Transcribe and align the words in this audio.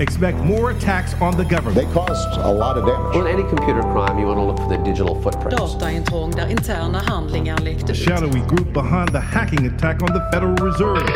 Expect 0.00 0.38
more 0.38 0.70
attacks 0.70 1.14
on 1.20 1.36
the 1.36 1.44
government. 1.44 1.76
They 1.76 1.94
caused 1.94 2.40
a 2.40 2.52
lot 2.52 2.76
of 2.76 2.84
damage. 2.84 3.16
In 3.16 3.26
any 3.26 3.48
computer 3.48 3.82
crime, 3.82 4.18
you 4.18 4.26
want 4.26 4.38
to 4.38 4.44
look 4.44 4.58
for 4.58 4.68
the 4.68 4.82
digital 4.84 5.22
footprints. 5.22 5.74
Dataintrång 5.74 6.30
där 6.30 6.50
interna 6.50 6.98
handlingar 6.98 7.58
läckte 7.58 7.92
ut. 7.92 7.98
Shadowy 7.98 8.40
group 8.48 8.72
behind 8.74 9.12
the 9.12 9.18
hacking 9.18 9.66
attack 9.66 10.02
on 10.02 10.08
the 10.08 10.20
Federal 10.32 10.56
Reserve. 10.56 11.06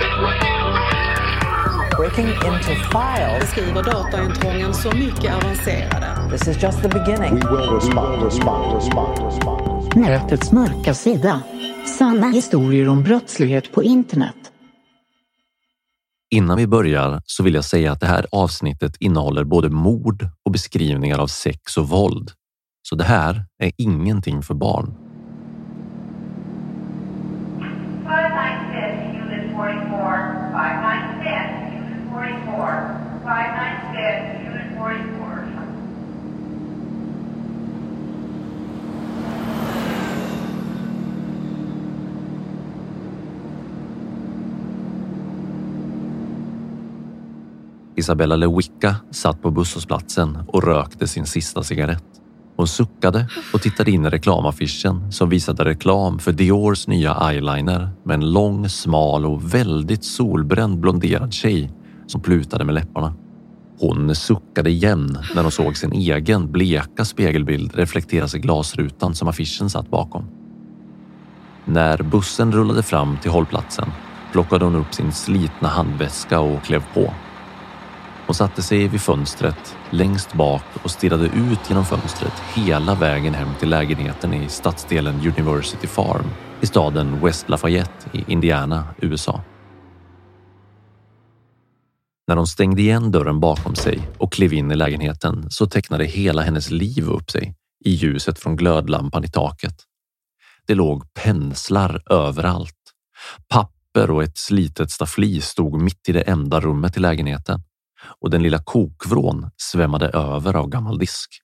Breaking 1.96 2.28
into 2.28 2.74
files. 2.92 3.40
Beskriver 3.40 3.82
dataintrången 3.82 4.74
så 4.74 4.96
mycket 4.96 5.34
avancerade. 5.34 6.06
This 6.30 6.48
is 6.48 6.62
just 6.62 6.82
the 6.82 6.88
beginning. 6.88 7.34
We 7.34 7.56
will 7.56 7.74
respond, 7.74 8.22
respond, 8.22 8.74
respond, 8.74 9.18
respond. 9.24 9.96
Nätets 9.96 10.52
mörka 10.52 10.94
sida. 10.94 11.40
Sanna 11.98 12.26
historier 12.30 12.88
om 12.88 13.02
brottslighet 13.02 13.72
på 13.72 13.82
internet. 13.82 14.34
Innan 16.30 16.56
vi 16.56 16.66
börjar 16.66 17.22
så 17.24 17.42
vill 17.42 17.54
jag 17.54 17.64
säga 17.64 17.92
att 17.92 18.00
det 18.00 18.06
här 18.06 18.26
avsnittet 18.32 18.96
innehåller 19.00 19.44
både 19.44 19.68
mord 19.68 20.28
och 20.44 20.52
beskrivningar 20.52 21.18
av 21.18 21.26
sex 21.26 21.76
och 21.76 21.88
våld. 21.88 22.30
Så 22.82 22.96
det 22.96 23.04
här 23.04 23.44
är 23.58 23.72
ingenting 23.76 24.42
för 24.42 24.54
barn. 24.54 24.94
Isabella 47.98 48.36
Lewicka 48.36 48.96
satt 49.10 49.42
på 49.42 49.50
busshållplatsen 49.50 50.38
och 50.46 50.64
rökte 50.64 51.08
sin 51.08 51.26
sista 51.26 51.62
cigarett. 51.62 52.04
Hon 52.56 52.68
suckade 52.68 53.28
och 53.52 53.62
tittade 53.62 53.90
in 53.90 54.04
i 54.04 54.10
reklamaffischen 54.10 55.12
som 55.12 55.28
visade 55.28 55.64
reklam 55.64 56.18
för 56.18 56.32
Diors 56.32 56.86
nya 56.86 57.14
eyeliner 57.14 57.90
med 58.04 58.14
en 58.14 58.32
lång, 58.32 58.68
smal 58.68 59.26
och 59.26 59.54
väldigt 59.54 60.04
solbränd 60.04 60.80
blonderad 60.80 61.32
tjej 61.32 61.70
som 62.06 62.20
plutade 62.20 62.64
med 62.64 62.74
läpparna. 62.74 63.14
Hon 63.80 64.14
suckade 64.14 64.70
igen 64.70 65.18
när 65.34 65.42
hon 65.42 65.52
såg 65.52 65.76
sin 65.76 65.92
egen 65.92 66.52
bleka 66.52 67.04
spegelbild 67.04 67.74
reflekteras 67.74 68.34
i 68.34 68.38
glasrutan 68.38 69.14
som 69.14 69.28
affischen 69.28 69.70
satt 69.70 69.90
bakom. 69.90 70.24
När 71.64 72.02
bussen 72.02 72.52
rullade 72.52 72.82
fram 72.82 73.16
till 73.22 73.30
hållplatsen 73.30 73.90
plockade 74.32 74.64
hon 74.64 74.74
upp 74.74 74.94
sin 74.94 75.12
slitna 75.12 75.68
handväska 75.68 76.40
och 76.40 76.62
klev 76.62 76.82
på. 76.94 77.12
Hon 78.28 78.34
satte 78.34 78.62
sig 78.62 78.88
vid 78.88 79.00
fönstret 79.00 79.76
längst 79.90 80.34
bak 80.34 80.62
och 80.82 80.90
stirrade 80.90 81.24
ut 81.24 81.58
genom 81.68 81.84
fönstret 81.84 82.32
hela 82.54 82.94
vägen 82.94 83.34
hem 83.34 83.48
till 83.58 83.68
lägenheten 83.68 84.34
i 84.34 84.48
stadsdelen 84.48 85.14
University 85.14 85.86
Farm 85.86 86.26
i 86.60 86.66
staden 86.66 87.20
West 87.24 87.48
Lafayette 87.48 88.18
i 88.18 88.24
Indiana, 88.32 88.94
USA. 89.00 89.42
När 92.26 92.36
hon 92.36 92.46
stängde 92.46 92.82
igen 92.82 93.10
dörren 93.10 93.40
bakom 93.40 93.74
sig 93.74 94.08
och 94.18 94.32
klev 94.32 94.52
in 94.52 94.70
i 94.70 94.76
lägenheten 94.76 95.50
så 95.50 95.66
tecknade 95.66 96.04
hela 96.04 96.42
hennes 96.42 96.70
liv 96.70 97.08
upp 97.08 97.30
sig 97.30 97.54
i 97.84 97.90
ljuset 97.90 98.38
från 98.38 98.56
glödlampan 98.56 99.24
i 99.24 99.28
taket. 99.28 99.76
Det 100.66 100.74
låg 100.74 101.14
penslar 101.14 102.02
överallt. 102.10 102.74
Papper 103.48 104.10
och 104.10 104.22
ett 104.22 104.38
slitet 104.38 104.90
staffli 104.90 105.40
stod 105.40 105.80
mitt 105.82 106.08
i 106.08 106.12
det 106.12 106.22
enda 106.22 106.60
rummet 106.60 106.96
i 106.96 107.00
lägenheten 107.00 107.62
och 108.20 108.30
den 108.30 108.42
lilla 108.42 108.58
kokvrån 108.58 109.50
svämmade 109.56 110.08
över 110.08 110.54
av 110.56 110.68
gammal 110.68 110.98
disk. 110.98 111.42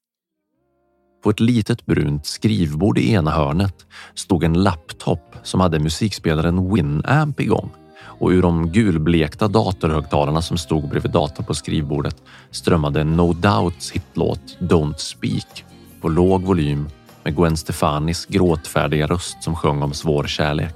På 1.24 1.30
ett 1.30 1.40
litet 1.40 1.86
brunt 1.86 2.26
skrivbord 2.26 2.98
i 2.98 3.12
ena 3.12 3.30
hörnet 3.30 3.86
stod 4.14 4.44
en 4.44 4.62
laptop 4.62 5.36
som 5.42 5.60
hade 5.60 5.78
musikspelaren 5.78 6.74
Winamp 6.74 7.40
igång 7.40 7.70
och 8.04 8.28
ur 8.28 8.42
de 8.42 8.72
gulblekta 8.72 9.48
datorhögtalarna 9.48 10.42
som 10.42 10.58
stod 10.58 10.88
bredvid 10.88 11.12
datorn 11.12 11.46
på 11.46 11.54
skrivbordet 11.54 12.22
strömmade 12.50 13.04
No 13.04 13.32
Doubts 13.32 13.90
hitlåt 13.90 14.58
Don't 14.60 14.96
Speak 14.96 15.64
på 16.00 16.08
låg 16.08 16.42
volym 16.42 16.88
med 17.22 17.36
Gwen 17.36 17.56
Stefanis 17.56 18.26
gråtfärdiga 18.26 19.06
röst 19.06 19.42
som 19.42 19.56
sjöng 19.56 19.82
om 19.82 19.94
svår 19.94 20.24
kärlek. 20.24 20.74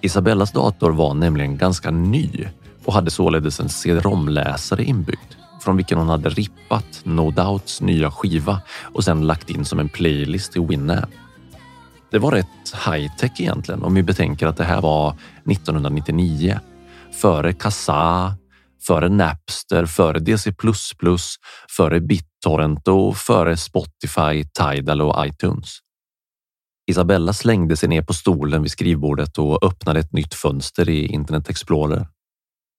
Isabellas 0.00 0.52
dator 0.52 0.90
var 0.90 1.14
nämligen 1.14 1.56
ganska 1.56 1.90
ny 1.90 2.48
och 2.84 2.92
hade 2.92 3.10
således 3.10 3.60
en 3.60 3.68
CD-ROM-läsare 3.68 4.84
inbyggd 4.84 5.34
från 5.60 5.76
vilken 5.76 5.98
hon 5.98 6.08
hade 6.08 6.28
rippat 6.28 7.00
No 7.04 7.30
Doubts 7.30 7.80
nya 7.80 8.10
skiva 8.10 8.60
och 8.82 9.04
sen 9.04 9.26
lagt 9.26 9.50
in 9.50 9.64
som 9.64 9.78
en 9.78 9.88
playlist 9.88 10.56
i 10.56 10.60
Winamp. 10.60 11.10
Det 12.10 12.18
var 12.18 12.30
rätt 12.30 12.74
high-tech 12.86 13.40
egentligen 13.40 13.82
om 13.82 13.94
vi 13.94 14.02
betänker 14.02 14.46
att 14.46 14.56
det 14.56 14.64
här 14.64 14.80
var 14.80 15.10
1999. 15.50 16.60
Före 17.12 17.52
Kazaa, 17.52 18.34
före 18.86 19.08
Napster, 19.08 19.86
före 19.86 20.18
DC++, 20.18 20.54
före 21.76 22.00
BitTorrent 22.00 22.88
och 22.88 23.16
före 23.16 23.56
Spotify, 23.56 24.44
Tidal 24.44 25.02
och 25.02 25.26
iTunes. 25.26 25.78
Isabella 26.90 27.32
slängde 27.32 27.76
sig 27.76 27.88
ner 27.88 28.02
på 28.02 28.14
stolen 28.14 28.62
vid 28.62 28.70
skrivbordet 28.70 29.38
och 29.38 29.64
öppnade 29.64 30.00
ett 30.00 30.12
nytt 30.12 30.34
fönster 30.34 30.88
i 30.88 31.06
Internet 31.06 31.50
Explorer. 31.50 32.06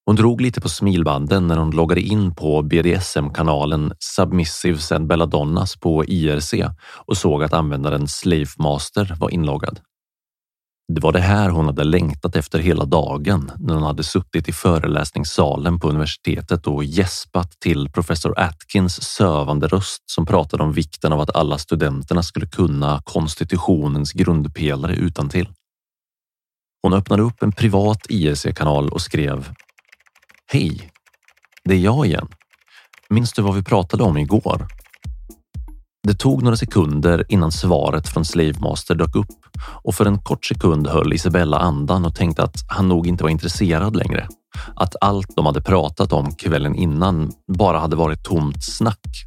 Hon 0.06 0.16
drog 0.16 0.42
lite 0.42 0.62
på 0.62 0.70
smilbanden 0.70 1.48
när 1.48 1.58
hon 1.58 1.72
loggade 1.72 2.02
in 2.02 2.36
på 2.36 2.62
BDSM-kanalen 2.62 3.94
Submissives 4.00 4.92
and 4.92 5.08
Belladonnas 5.08 5.76
på 5.76 6.06
IRC 6.06 6.54
och 7.06 7.18
såg 7.18 7.44
att 7.44 7.54
användaren 7.54 8.08
Slavemaster 8.08 9.16
var 9.20 9.30
inloggad. 9.30 9.80
Det 10.94 11.02
var 11.02 11.12
det 11.12 11.20
här 11.20 11.50
hon 11.50 11.66
hade 11.66 11.84
längtat 11.84 12.36
efter 12.36 12.60
hela 12.60 12.86
dagen 12.86 13.52
när 13.60 13.74
hon 13.74 13.84
hade 13.84 14.04
suttit 14.04 14.50
i 14.50 14.52
föreläsningssalen 14.52 15.80
på 15.80 15.90
universitetet 15.90 16.68
och 16.68 16.84
gäspat 16.84 17.60
till 17.60 17.90
professor 17.90 18.40
Atkins 18.40 19.04
sövande 19.04 19.68
röst 19.68 20.04
som 20.06 20.26
pratade 20.26 20.64
om 20.64 20.74
vikten 20.74 21.14
av 21.14 21.20
att 21.20 21.36
alla 21.36 21.58
studenterna 21.58 22.24
skulle 22.24 22.48
kunna 22.48 23.02
konstitutionens 23.06 24.14
grundpelare 24.14 24.96
utan 24.96 25.30
till. 25.30 25.50
Hon 26.84 26.94
öppnade 26.94 27.24
upp 27.24 27.44
en 27.44 27.52
privat 27.52 28.06
IRC-kanal 28.10 28.90
och 28.90 29.02
skrev 29.02 29.54
Hej, 30.54 30.92
det 31.64 31.74
är 31.74 31.80
jag 31.80 32.06
igen. 32.06 32.28
Minns 33.10 33.34
du 33.34 33.42
vad 33.42 33.56
vi 33.56 33.64
pratade 33.64 34.04
om 34.04 34.18
igår? 34.18 34.68
Det 36.08 36.14
tog 36.14 36.44
några 36.44 36.58
sekunder 36.58 37.26
innan 37.30 37.52
svaret 37.52 38.08
från 38.08 38.26
Slavemaster 38.26 38.96
dök 38.96 39.16
upp 39.16 39.58
och 39.84 39.96
för 39.96 40.06
en 40.06 40.20
kort 40.20 40.46
sekund 40.46 40.88
höll 40.88 41.14
Isabella 41.14 41.60
andan 41.60 42.06
och 42.06 42.16
tänkte 42.16 42.44
att 42.44 42.56
han 42.68 42.88
nog 42.88 43.08
inte 43.08 43.24
var 43.24 43.30
intresserad 43.30 43.96
längre. 43.96 44.28
Att 44.76 44.96
allt 45.02 45.36
de 45.36 45.46
hade 45.46 45.62
pratat 45.62 46.14
om 46.14 46.36
kvällen 46.36 46.76
innan 46.76 47.32
bara 47.58 47.80
hade 47.80 47.96
varit 47.96 48.24
tomt 48.24 48.64
snack. 48.64 49.26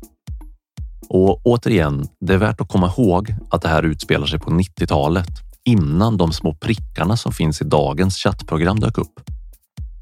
Och 1.09 1.47
återigen, 1.47 2.09
det 2.21 2.35
är 2.35 2.39
värt 2.39 2.61
att 2.61 2.69
komma 2.69 2.93
ihåg 2.97 3.35
att 3.51 3.63
det 3.63 3.69
här 3.69 3.83
utspelar 3.83 4.27
sig 4.27 4.39
på 4.39 4.51
90-talet 4.51 5.31
innan 5.65 6.17
de 6.17 6.33
små 6.33 6.55
prickarna 6.55 7.17
som 7.17 7.33
finns 7.33 7.61
i 7.61 7.65
dagens 7.65 8.17
chattprogram 8.17 8.81
dök 8.81 8.99
upp. 8.99 9.21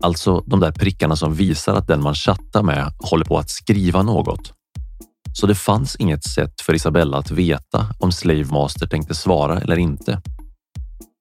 Alltså 0.03 0.45
de 0.47 0.61
där 0.61 0.73
prickarna 0.73 1.17
som 1.17 1.35
visar 1.35 1.75
att 1.75 1.87
den 1.87 2.03
man 2.03 2.15
chattar 2.15 2.63
med 2.63 2.93
håller 2.99 3.25
på 3.25 3.39
att 3.39 3.51
skriva 3.51 4.03
något. 4.03 4.53
Så 5.33 5.47
det 5.47 5.55
fanns 5.55 5.97
inget 5.97 6.25
sätt 6.25 6.61
för 6.61 6.75
Isabella 6.75 7.17
att 7.17 7.31
veta 7.31 7.87
om 7.99 8.13
Slave 8.13 8.45
Master 8.45 8.87
tänkte 8.87 9.15
svara 9.15 9.61
eller 9.61 9.79
inte. 9.79 10.23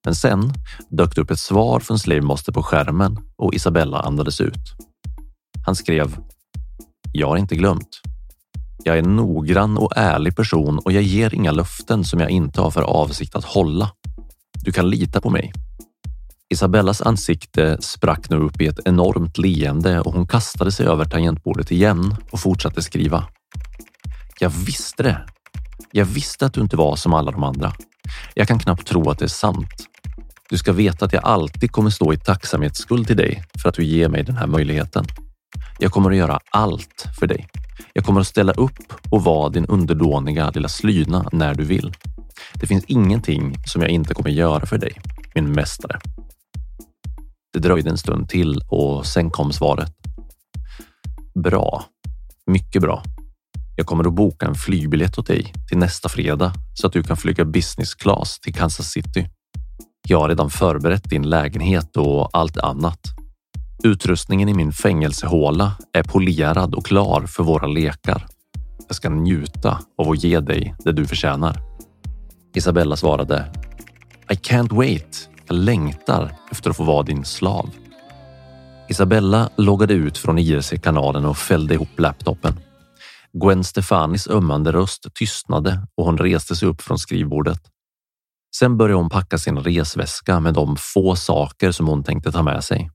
Men 0.06 0.16
sen 0.16 0.54
dök 0.90 1.16
det 1.16 1.22
upp 1.22 1.32
ett 1.32 1.40
svar 1.40 1.80
från 1.80 2.00
Slave 2.00 2.22
Master 2.22 2.52
på 2.52 2.64
skärmen 2.64 3.18
och 3.38 3.54
Isabella 3.54 4.00
andades 4.00 4.42
ut. 4.42 4.76
Han 5.66 5.76
skrev 5.76 6.18
Jag 7.14 7.28
har 7.28 7.38
inte 7.38 7.56
glömt. 7.56 8.02
Jag 8.84 8.96
är 8.98 9.04
en 9.04 9.16
noggrann 9.16 9.78
och 9.78 9.92
ärlig 9.96 10.36
person 10.36 10.80
och 10.80 10.92
jag 10.92 11.04
ger 11.04 11.34
inga 11.34 11.52
löften 11.52 12.04
som 12.04 12.20
jag 12.20 12.30
inte 12.30 12.62
har 12.62 12.72
för 12.72 12.82
avsikt 12.82 13.36
att 13.36 13.46
hålla. 13.46 13.92
Du 14.64 14.72
kan 14.72 14.90
lita 14.90 15.22
på 15.22 15.30
mig. 15.30 15.54
Isabellas 16.52 17.02
ansikte 17.02 17.78
sprack 17.82 18.30
nu 18.30 18.36
upp 18.36 18.62
i 18.62 18.68
ett 18.68 18.80
enormt 18.86 19.38
leende 19.38 20.00
och 20.00 20.14
hon 20.14 20.28
kastade 20.28 20.72
sig 20.72 20.88
över 20.88 21.06
tangentbordet 21.06 21.72
igen 21.72 22.16
och 22.32 22.40
fortsatte 22.40 22.82
skriva. 22.82 23.24
Jag 24.40 24.50
visste 24.50 25.04
det. 25.04 25.26
Jag 25.92 26.06
visste 26.06 26.46
att 26.46 26.54
du 26.54 26.62
inte 26.62 26.78
var 26.78 26.96
som 26.96 27.14
alla 27.14 27.32
de 27.32 27.44
andra. 27.44 27.74
Jag 28.34 28.48
kan 28.48 28.60
knappt 28.60 28.88
tro 28.88 29.10
att 29.10 29.20
det 29.20 29.26
är 29.26 29.30
sant. 29.30 29.88
Du 30.50 30.58
ska 30.58 30.74
veta 30.74 31.06
att 31.06 31.14
jag 31.14 31.24
alltid 31.24 31.72
kommer 31.72 31.90
stå 31.90 32.14
i 32.14 32.18
tacksamhetsskuld 32.18 33.08
till 33.08 33.18
dig 33.18 33.44
för 33.62 33.70
att 33.70 33.76
du 33.76 33.84
ger 33.84 34.10
mig 34.10 34.24
den 34.24 34.38
här 34.38 34.48
möjligheten. 34.48 35.06
Jag 35.80 35.92
kommer 35.92 36.12
att 36.12 36.18
göra 36.18 36.40
allt 36.52 37.08
för 37.20 37.28
dig. 37.28 37.48
Jag 37.94 38.06
kommer 38.06 38.22
att 38.22 38.28
ställa 38.28 38.52
upp 38.52 38.94
och 39.10 39.24
vara 39.24 39.50
din 39.50 39.66
underdåniga 39.66 40.50
lilla 40.50 40.70
slyna 40.70 41.30
när 41.32 41.56
du 41.56 41.64
vill. 41.64 41.94
Det 42.54 42.68
finns 42.68 42.86
ingenting 42.88 43.56
som 43.66 43.82
jag 43.82 43.92
inte 43.92 44.14
kommer 44.14 44.30
göra 44.30 44.66
för 44.66 44.78
dig, 44.78 44.94
min 45.36 45.52
mästare. 45.52 46.00
Det 47.54 47.60
dröjde 47.60 47.90
en 47.90 47.98
stund 47.98 48.30
till 48.30 48.62
och 48.68 49.06
sen 49.06 49.30
kom 49.30 49.54
svaret. 49.54 49.94
Bra. 51.36 51.86
Mycket 52.46 52.82
bra. 52.82 53.04
Jag 53.76 53.86
kommer 53.86 54.08
att 54.08 54.14
boka 54.14 54.46
en 54.46 54.56
flygbiljett 54.56 55.18
åt 55.18 55.28
dig 55.28 55.54
till 55.70 55.78
nästa 55.78 56.10
fredag 56.10 56.54
så 56.74 56.88
att 56.88 56.94
du 56.94 57.04
kan 57.04 57.18
flyga 57.18 57.46
business 57.46 57.96
class 57.96 58.40
till 58.40 58.54
Kansas 58.54 58.88
City. 58.88 59.30
Jag 60.08 60.20
har 60.20 60.30
redan 60.30 60.50
förberett 60.50 61.10
din 61.10 61.30
lägenhet 61.30 61.98
och 61.98 62.30
allt 62.38 62.58
annat. 62.58 63.00
Utrustningen 63.84 64.50
i 64.50 64.54
min 64.54 64.72
fängelsehåla 64.72 65.72
är 65.94 66.04
polerad 66.04 66.76
och 66.76 66.86
klar 66.86 67.26
för 67.28 67.44
våra 67.44 67.68
lekar. 67.68 68.28
Jag 68.88 68.96
ska 68.96 69.10
njuta 69.10 69.80
av 69.98 70.10
att 70.10 70.24
ge 70.24 70.40
dig 70.40 70.76
det 70.80 70.92
du 70.92 71.06
förtjänar. 71.06 71.62
Isabella 72.56 72.96
svarade 72.96 73.46
I 74.30 74.34
can't 74.34 74.76
wait. 74.76 75.31
Jag 75.52 75.60
längtar 75.60 76.32
efter 76.52 76.70
att 76.70 76.78
få 76.78 76.84
vara 76.84 77.04
din 77.04 77.26
slav. 77.26 77.70
Isabella 78.90 79.50
loggade 79.58 79.94
ut 79.94 80.18
från 80.18 80.38
IRC-kanalen 80.38 81.26
och 81.26 81.38
fällde 81.38 81.74
ihop 81.74 82.00
laptopen. 82.00 82.60
Gwen 83.34 83.64
Stefanis 83.64 84.28
ömmande 84.28 84.72
röst 84.72 85.08
tystnade 85.14 85.88
och 85.98 86.06
hon 86.06 86.18
reste 86.18 86.56
sig 86.56 86.68
upp 86.68 86.82
från 86.82 87.00
skrivbordet. 87.00 87.60
Sen 88.56 88.78
började 88.78 89.02
hon 89.02 89.10
packa 89.10 89.38
sin 89.38 89.60
resväska 89.60 90.40
med 90.40 90.54
de 90.54 90.76
få 90.80 91.16
saker 91.16 91.72
som 91.72 91.88
hon 91.88 92.04
tänkte 92.04 92.32
ta 92.32 92.44
med 92.44 92.64
sig. 92.64 92.92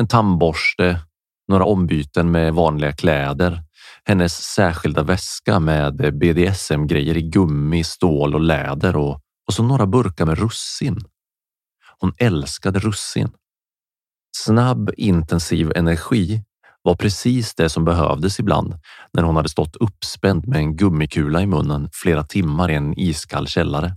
En 0.00 0.08
tandborste, 0.08 1.00
några 1.48 1.64
ombyten 1.64 2.30
med 2.30 2.54
vanliga 2.54 2.92
kläder, 2.92 3.62
hennes 4.04 4.34
särskilda 4.34 5.02
väska 5.02 5.60
med 5.60 6.18
BDSM-grejer 6.18 7.16
i 7.16 7.22
gummi, 7.22 7.84
stål 7.84 8.34
och 8.34 8.40
läder 8.40 8.96
och, 8.96 9.20
och 9.46 9.54
så 9.54 9.62
några 9.62 9.86
burkar 9.86 10.26
med 10.26 10.38
russin. 10.38 11.04
Hon 12.04 12.12
älskade 12.18 12.78
russin. 12.78 13.28
Snabb, 14.36 14.90
intensiv 14.96 15.72
energi 15.76 16.42
var 16.82 16.94
precis 16.94 17.54
det 17.54 17.68
som 17.68 17.84
behövdes 17.84 18.40
ibland 18.40 18.74
när 19.12 19.22
hon 19.22 19.36
hade 19.36 19.48
stått 19.48 19.76
uppspänd 19.76 20.48
med 20.48 20.58
en 20.58 20.76
gummikula 20.76 21.42
i 21.42 21.46
munnen 21.46 21.88
flera 21.92 22.24
timmar 22.24 22.70
i 22.70 22.74
en 22.74 22.98
iskall 22.98 23.46
källare. 23.46 23.96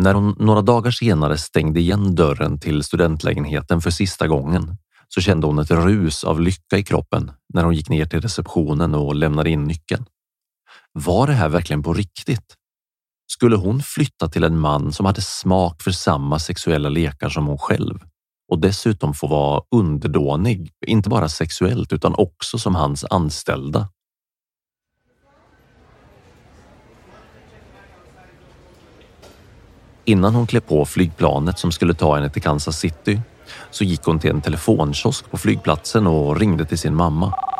När 0.00 0.14
hon 0.14 0.36
några 0.38 0.62
dagar 0.62 0.90
senare 0.90 1.38
stängde 1.38 1.80
igen 1.80 2.14
dörren 2.14 2.60
till 2.60 2.82
studentlägenheten 2.82 3.80
för 3.80 3.90
sista 3.90 4.26
gången 4.26 4.76
så 5.08 5.20
kände 5.20 5.46
hon 5.46 5.58
ett 5.58 5.70
rus 5.70 6.24
av 6.24 6.40
lycka 6.40 6.78
i 6.78 6.84
kroppen 6.84 7.32
när 7.54 7.64
hon 7.64 7.74
gick 7.74 7.88
ner 7.88 8.06
till 8.06 8.20
receptionen 8.20 8.94
och 8.94 9.14
lämnade 9.14 9.50
in 9.50 9.64
nyckeln. 9.64 10.04
Var 10.92 11.26
det 11.26 11.32
här 11.32 11.48
verkligen 11.48 11.82
på 11.82 11.94
riktigt? 11.94 12.57
Skulle 13.30 13.56
hon 13.56 13.82
flytta 13.82 14.28
till 14.28 14.44
en 14.44 14.58
man 14.58 14.92
som 14.92 15.06
hade 15.06 15.20
smak 15.20 15.82
för 15.82 15.90
samma 15.90 16.38
sexuella 16.38 16.88
lekar 16.88 17.28
som 17.28 17.46
hon 17.46 17.58
själv 17.58 17.98
och 18.48 18.58
dessutom 18.58 19.14
få 19.14 19.26
vara 19.26 19.62
underdånig, 19.70 20.72
inte 20.86 21.08
bara 21.08 21.28
sexuellt 21.28 21.92
utan 21.92 22.14
också 22.14 22.58
som 22.58 22.74
hans 22.74 23.04
anställda? 23.10 23.88
Innan 30.04 30.34
hon 30.34 30.46
klev 30.46 30.60
på 30.60 30.84
flygplanet 30.84 31.58
som 31.58 31.72
skulle 31.72 31.94
ta 31.94 32.14
henne 32.14 32.30
till 32.30 32.42
Kansas 32.42 32.78
City 32.78 33.20
så 33.70 33.84
gick 33.84 34.02
hon 34.02 34.18
till 34.18 34.30
en 34.30 34.40
telefonkiosk 34.40 35.30
på 35.30 35.38
flygplatsen 35.38 36.06
och 36.06 36.40
ringde 36.40 36.64
till 36.64 36.78
sin 36.78 36.94
mamma. 36.94 37.57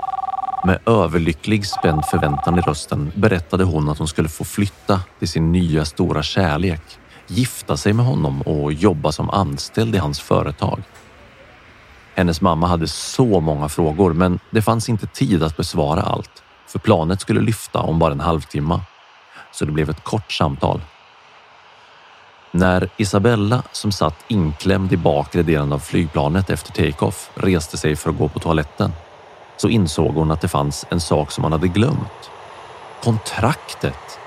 Med 0.64 0.78
överlycklig 0.86 1.66
spänd 1.66 2.04
förväntan 2.04 2.58
i 2.58 2.60
rösten 2.60 3.12
berättade 3.14 3.64
hon 3.64 3.88
att 3.88 3.98
hon 3.98 4.08
skulle 4.08 4.28
få 4.28 4.44
flytta 4.44 5.00
till 5.18 5.28
sin 5.28 5.52
nya 5.52 5.84
stora 5.84 6.22
kärlek, 6.22 6.82
gifta 7.26 7.76
sig 7.76 7.92
med 7.92 8.06
honom 8.06 8.42
och 8.42 8.72
jobba 8.72 9.12
som 9.12 9.30
anställd 9.30 9.94
i 9.94 9.98
hans 9.98 10.20
företag. 10.20 10.82
Hennes 12.14 12.40
mamma 12.40 12.66
hade 12.66 12.88
så 12.88 13.40
många 13.40 13.68
frågor, 13.68 14.12
men 14.12 14.38
det 14.50 14.62
fanns 14.62 14.88
inte 14.88 15.06
tid 15.06 15.42
att 15.42 15.56
besvara 15.56 16.00
allt, 16.00 16.42
för 16.66 16.78
planet 16.78 17.20
skulle 17.20 17.40
lyfta 17.40 17.80
om 17.80 17.98
bara 17.98 18.12
en 18.12 18.20
halvtimme. 18.20 18.80
Så 19.52 19.64
det 19.64 19.72
blev 19.72 19.90
ett 19.90 20.04
kort 20.04 20.32
samtal 20.32 20.80
när 22.50 22.88
Isabella, 22.96 23.62
som 23.72 23.92
satt 23.92 24.24
inklämd 24.28 24.92
i 24.92 24.96
bakre 24.96 25.42
delen 25.42 25.72
av 25.72 25.78
flygplanet 25.78 26.50
efter 26.50 26.72
take-off, 26.72 27.30
reste 27.34 27.76
sig 27.76 27.96
för 27.96 28.10
att 28.10 28.18
gå 28.18 28.28
på 28.28 28.38
toaletten 28.38 28.92
så 29.60 29.68
insåg 29.68 30.14
hon 30.14 30.30
att 30.30 30.40
det 30.40 30.48
fanns 30.48 30.86
en 30.90 31.00
sak 31.00 31.30
som 31.30 31.44
hon 31.44 31.52
hade 31.52 31.68
glömt. 31.68 32.30
Kontraktet! 33.02 34.18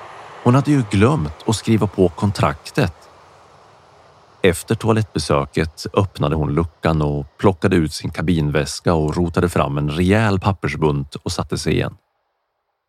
Hon 0.43 0.55
hade 0.55 0.71
ju 0.71 0.83
glömt 0.91 1.35
att 1.47 1.55
skriva 1.55 1.87
på 1.87 2.09
kontraktet. 2.09 2.93
Efter 4.43 4.75
toalettbesöket 4.75 5.85
öppnade 5.93 6.35
hon 6.35 6.53
luckan 6.53 7.01
och 7.01 7.37
plockade 7.37 7.75
ut 7.75 7.93
sin 7.93 8.11
kabinväska 8.11 8.93
och 8.93 9.17
rotade 9.17 9.49
fram 9.49 9.77
en 9.77 9.91
rejäl 9.91 10.39
pappersbunt 10.39 11.15
och 11.15 11.31
satte 11.31 11.57
sig 11.57 11.73
igen. 11.73 11.95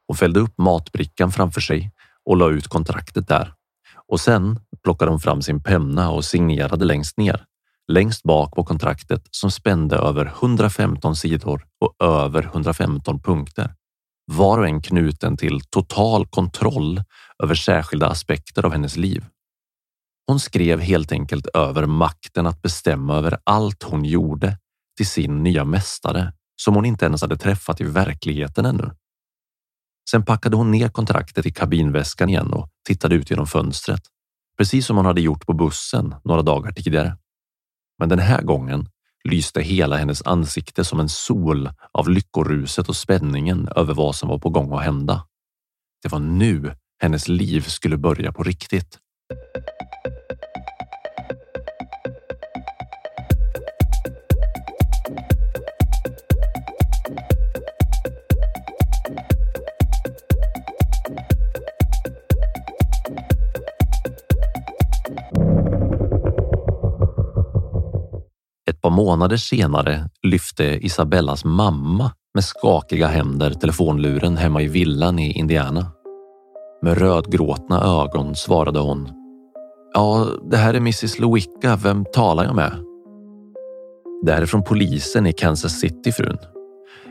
Hon 0.07 0.17
fällde 0.17 0.41
upp 0.41 0.59
matbrickan 0.59 1.33
framför 1.33 1.61
sig 1.61 1.91
och 2.25 2.37
la 2.37 2.51
ut 2.51 2.69
kontraktet 2.69 3.29
där 3.29 3.53
och 4.09 4.21
sen 4.21 4.61
plockade 4.85 5.11
hon 5.11 5.21
fram 5.21 5.43
sin 5.43 5.63
penna 5.63 6.11
och 6.11 6.25
signerade 6.25 6.85
längst 6.85 7.17
ner, 7.17 7.45
längst 7.89 8.23
bak 8.23 8.55
på 8.55 8.65
kontraktet 8.65 9.23
som 9.31 9.51
spände 9.51 9.97
över 9.97 10.27
115 10.27 11.17
sidor 11.17 11.65
och 11.81 12.07
över 12.07 12.43
115 12.43 13.21
punkter. 13.23 13.75
Var 14.33 14.59
och 14.59 14.67
en 14.67 14.83
knuten 14.83 15.37
till 15.37 15.61
total 15.71 16.27
kontroll 16.27 17.03
över 17.43 17.55
särskilda 17.55 18.09
aspekter 18.09 18.67
av 18.67 18.73
hennes 18.73 18.97
liv. 18.97 19.25
Hon 20.27 20.41
skrev 20.41 20.81
helt 20.81 21.13
enkelt 21.13 21.47
över 21.47 21.87
makten 21.87 22.47
att 22.47 22.63
bestämma 22.63 23.17
över 23.17 23.39
allt 23.45 23.83
hon 23.83 24.05
gjorde 24.05 24.59
till 24.97 25.07
sin 25.07 25.43
nya 25.43 25.65
mästare 25.65 26.33
som 26.57 26.75
hon 26.75 26.85
inte 26.85 27.05
ens 27.05 27.21
hade 27.21 27.37
träffat 27.37 27.81
i 27.81 27.85
verkligheten 27.85 28.65
ännu. 28.65 28.91
Sen 30.11 30.25
packade 30.25 30.57
hon 30.57 30.71
ner 30.71 30.89
kontraktet 30.89 31.47
i 31.47 31.53
kabinväskan 31.53 32.29
igen 32.29 32.53
och 32.53 32.69
tittade 32.87 33.15
ut 33.15 33.31
genom 33.31 33.47
fönstret. 33.47 34.01
precis 34.59 34.87
som 34.87 34.97
hon 34.97 35.07
hade 35.07 35.21
gjort 35.21 35.47
på 35.47 35.53
bussen 35.53 36.15
några 36.25 36.43
dagar 36.43 36.73
tidigare. 36.73 37.17
Men 37.99 38.09
den 38.09 38.19
här 38.19 38.43
gången 38.43 38.89
lyste 39.25 39.61
hela 39.61 39.97
hennes 39.97 40.23
ansikte 40.23 40.85
som 40.85 41.01
en 41.01 41.09
sol 41.09 41.71
av 41.93 42.11
lyckoruset 42.11 42.89
och 42.89 42.97
spänningen 42.97 43.69
över 43.77 43.95
vad 43.95 44.15
som 44.15 44.29
var 44.29 44.39
på 44.39 44.51
gång 44.51 44.73
att 44.73 44.85
hända. 44.85 45.27
Det 46.03 46.09
var 46.09 46.21
nu 46.21 46.75
hennes 47.03 47.29
liv 47.29 47.61
skulle 47.61 47.97
börja 47.97 48.33
på 48.33 48.43
riktigt. 48.43 48.99
Par 68.83 68.91
månader 68.91 69.37
senare 69.37 70.09
lyfte 70.23 70.65
Isabellas 70.65 71.45
mamma 71.45 72.11
med 72.35 72.45
skakiga 72.45 73.07
händer 73.07 73.51
telefonluren 73.51 74.37
hemma 74.37 74.63
i 74.63 74.69
villan 74.69 75.19
i 75.19 75.33
Indiana. 75.33 75.87
Med 76.83 76.99
rödgråtna 76.99 77.83
ögon 77.83 78.35
svarade 78.35 78.79
hon. 78.79 79.09
Ja, 79.95 80.27
det 80.51 80.57
här 80.57 80.75
är 80.75 80.79
mrs 80.79 81.19
Lewicka. 81.19 81.77
Vem 81.83 82.05
talar 82.05 82.45
jag 82.45 82.55
med? 82.55 82.73
Det 84.23 84.33
här 84.33 84.43
är 84.43 84.47
från 84.47 84.65
polisen 84.65 85.27
i 85.27 85.33
Kansas 85.33 85.73
City, 85.73 86.13
frun. 86.13 86.39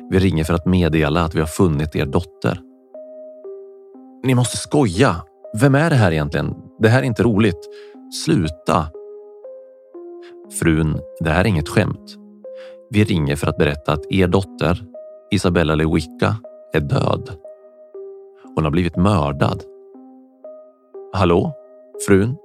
Vi 0.09 0.19
ringer 0.19 0.43
för 0.43 0.53
att 0.53 0.65
meddela 0.65 1.21
att 1.23 1.35
vi 1.35 1.39
har 1.39 1.47
funnit 1.47 1.95
er 1.95 2.05
dotter. 2.05 2.59
Ni 4.23 4.35
måste 4.35 4.57
skoja. 4.57 5.15
Vem 5.61 5.75
är 5.75 5.89
det 5.89 5.95
här 5.95 6.11
egentligen? 6.11 6.55
Det 6.79 6.89
här 6.89 6.99
är 6.99 7.03
inte 7.03 7.23
roligt. 7.23 7.69
Sluta! 8.25 8.87
Frun, 10.59 10.99
det 11.19 11.29
här 11.29 11.41
är 11.41 11.47
inget 11.47 11.69
skämt. 11.69 12.15
Vi 12.89 13.03
ringer 13.03 13.35
för 13.35 13.47
att 13.47 13.57
berätta 13.57 13.93
att 13.93 14.05
er 14.09 14.27
dotter, 14.27 14.83
Isabella 15.31 15.75
Lewicka, 15.75 16.35
är 16.73 16.79
död. 16.79 17.29
Hon 18.55 18.63
har 18.63 18.71
blivit 18.71 18.95
mördad. 18.95 19.63
Hallå? 21.13 21.53
Frun? 22.07 22.35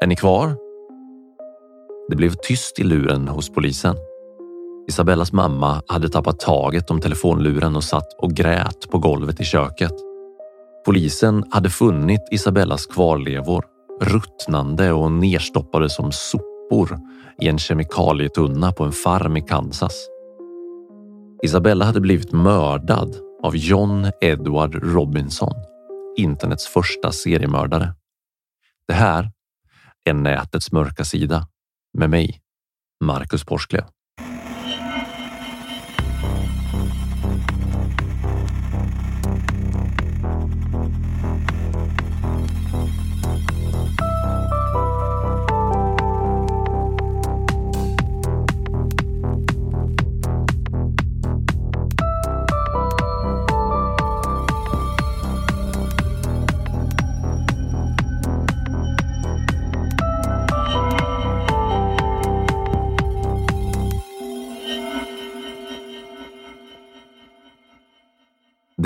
Är 0.00 0.06
ni 0.06 0.16
kvar? 0.16 0.56
Det 2.08 2.16
blev 2.16 2.30
tyst 2.30 2.78
i 2.78 2.84
luren 2.84 3.28
hos 3.28 3.50
polisen. 3.50 3.96
Isabellas 4.88 5.32
mamma 5.32 5.82
hade 5.86 6.08
tappat 6.08 6.40
taget 6.40 6.90
om 6.90 7.00
telefonluren 7.00 7.76
och 7.76 7.84
satt 7.84 8.12
och 8.18 8.32
grät 8.32 8.90
på 8.90 8.98
golvet 8.98 9.40
i 9.40 9.44
köket. 9.44 9.94
Polisen 10.84 11.44
hade 11.50 11.70
funnit 11.70 12.28
Isabellas 12.30 12.86
kvarlevor, 12.86 13.64
ruttnande 14.00 14.92
och 14.92 15.12
nerstoppade 15.12 15.90
som 15.90 16.12
sopor 16.12 16.55
i 17.40 17.48
en 17.48 17.58
kemikalietunna 17.58 18.72
på 18.72 18.84
en 18.84 18.92
farm 18.92 19.36
i 19.36 19.42
Kansas. 19.42 20.08
Isabella 21.44 21.84
hade 21.84 22.00
blivit 22.00 22.32
mördad 22.32 23.16
av 23.42 23.56
John 23.56 24.10
Edward 24.20 24.74
Robinson, 24.74 25.52
internets 26.16 26.66
första 26.66 27.12
seriemördare. 27.12 27.94
Det 28.88 28.94
här 28.94 29.30
är 30.04 30.14
nätets 30.14 30.72
mörka 30.72 31.04
sida 31.04 31.48
med 31.98 32.10
mig, 32.10 32.40
Marcus 33.04 33.44
Porsklev. 33.44 33.84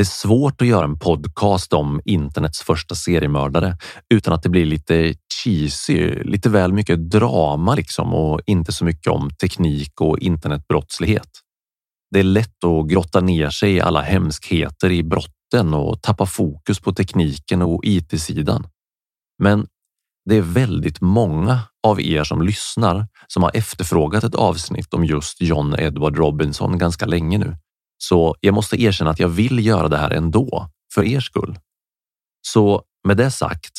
Det 0.00 0.02
är 0.02 0.28
svårt 0.28 0.62
att 0.62 0.69
göra 0.69 0.85
en 0.85 0.99
podcast 0.99 1.73
om 1.73 2.00
internets 2.04 2.62
första 2.62 2.95
seriemördare 2.95 3.76
utan 4.14 4.35
att 4.35 4.42
det 4.42 4.49
blir 4.49 4.66
lite 4.66 5.14
cheesy, 5.45 6.23
lite 6.25 6.49
väl 6.49 6.73
mycket 6.73 7.11
drama 7.11 7.75
liksom 7.75 8.14
och 8.14 8.40
inte 8.47 8.73
så 8.73 8.85
mycket 8.85 9.12
om 9.12 9.30
teknik 9.30 10.00
och 10.00 10.19
internetbrottslighet. 10.19 11.28
Det 12.11 12.19
är 12.19 12.25
lätt 12.25 12.64
att 12.64 12.88
grotta 12.88 13.21
ner 13.21 13.50
sig 13.50 13.73
i 13.73 13.80
alla 13.80 14.00
hemskheter 14.00 14.90
i 14.90 15.02
brotten 15.02 15.75
och 15.75 16.02
tappa 16.02 16.26
fokus 16.26 16.80
på 16.80 16.92
tekniken 16.92 17.62
och 17.62 17.85
IT-sidan. 17.85 18.66
Men 19.42 19.66
det 20.28 20.37
är 20.37 20.42
väldigt 20.42 21.00
många 21.00 21.61
av 21.87 22.00
er 22.00 22.25
som 22.25 22.42
lyssnar 22.42 23.07
som 23.26 23.42
har 23.42 23.50
efterfrågat 23.54 24.25
ett 24.25 24.35
avsnitt 24.35 24.95
om 24.95 25.04
just 25.04 25.40
John 25.40 25.75
Edward 25.78 26.16
Robinson 26.16 26.78
ganska 26.78 27.07
länge 27.07 27.38
nu. 27.38 27.57
Så 28.02 28.37
jag 28.40 28.54
måste 28.54 28.83
erkänna 28.83 29.11
att 29.11 29.21
jag 29.21 29.28
vill 29.28 29.66
göra 29.66 29.88
det 29.88 29.97
här 29.97 30.11
ändå, 30.11 30.71
för 30.95 31.04
er 31.04 31.21
skull. 31.21 31.59
Så 32.47 32.83
med 33.09 33.16
det 33.16 33.30
sagt, 33.30 33.73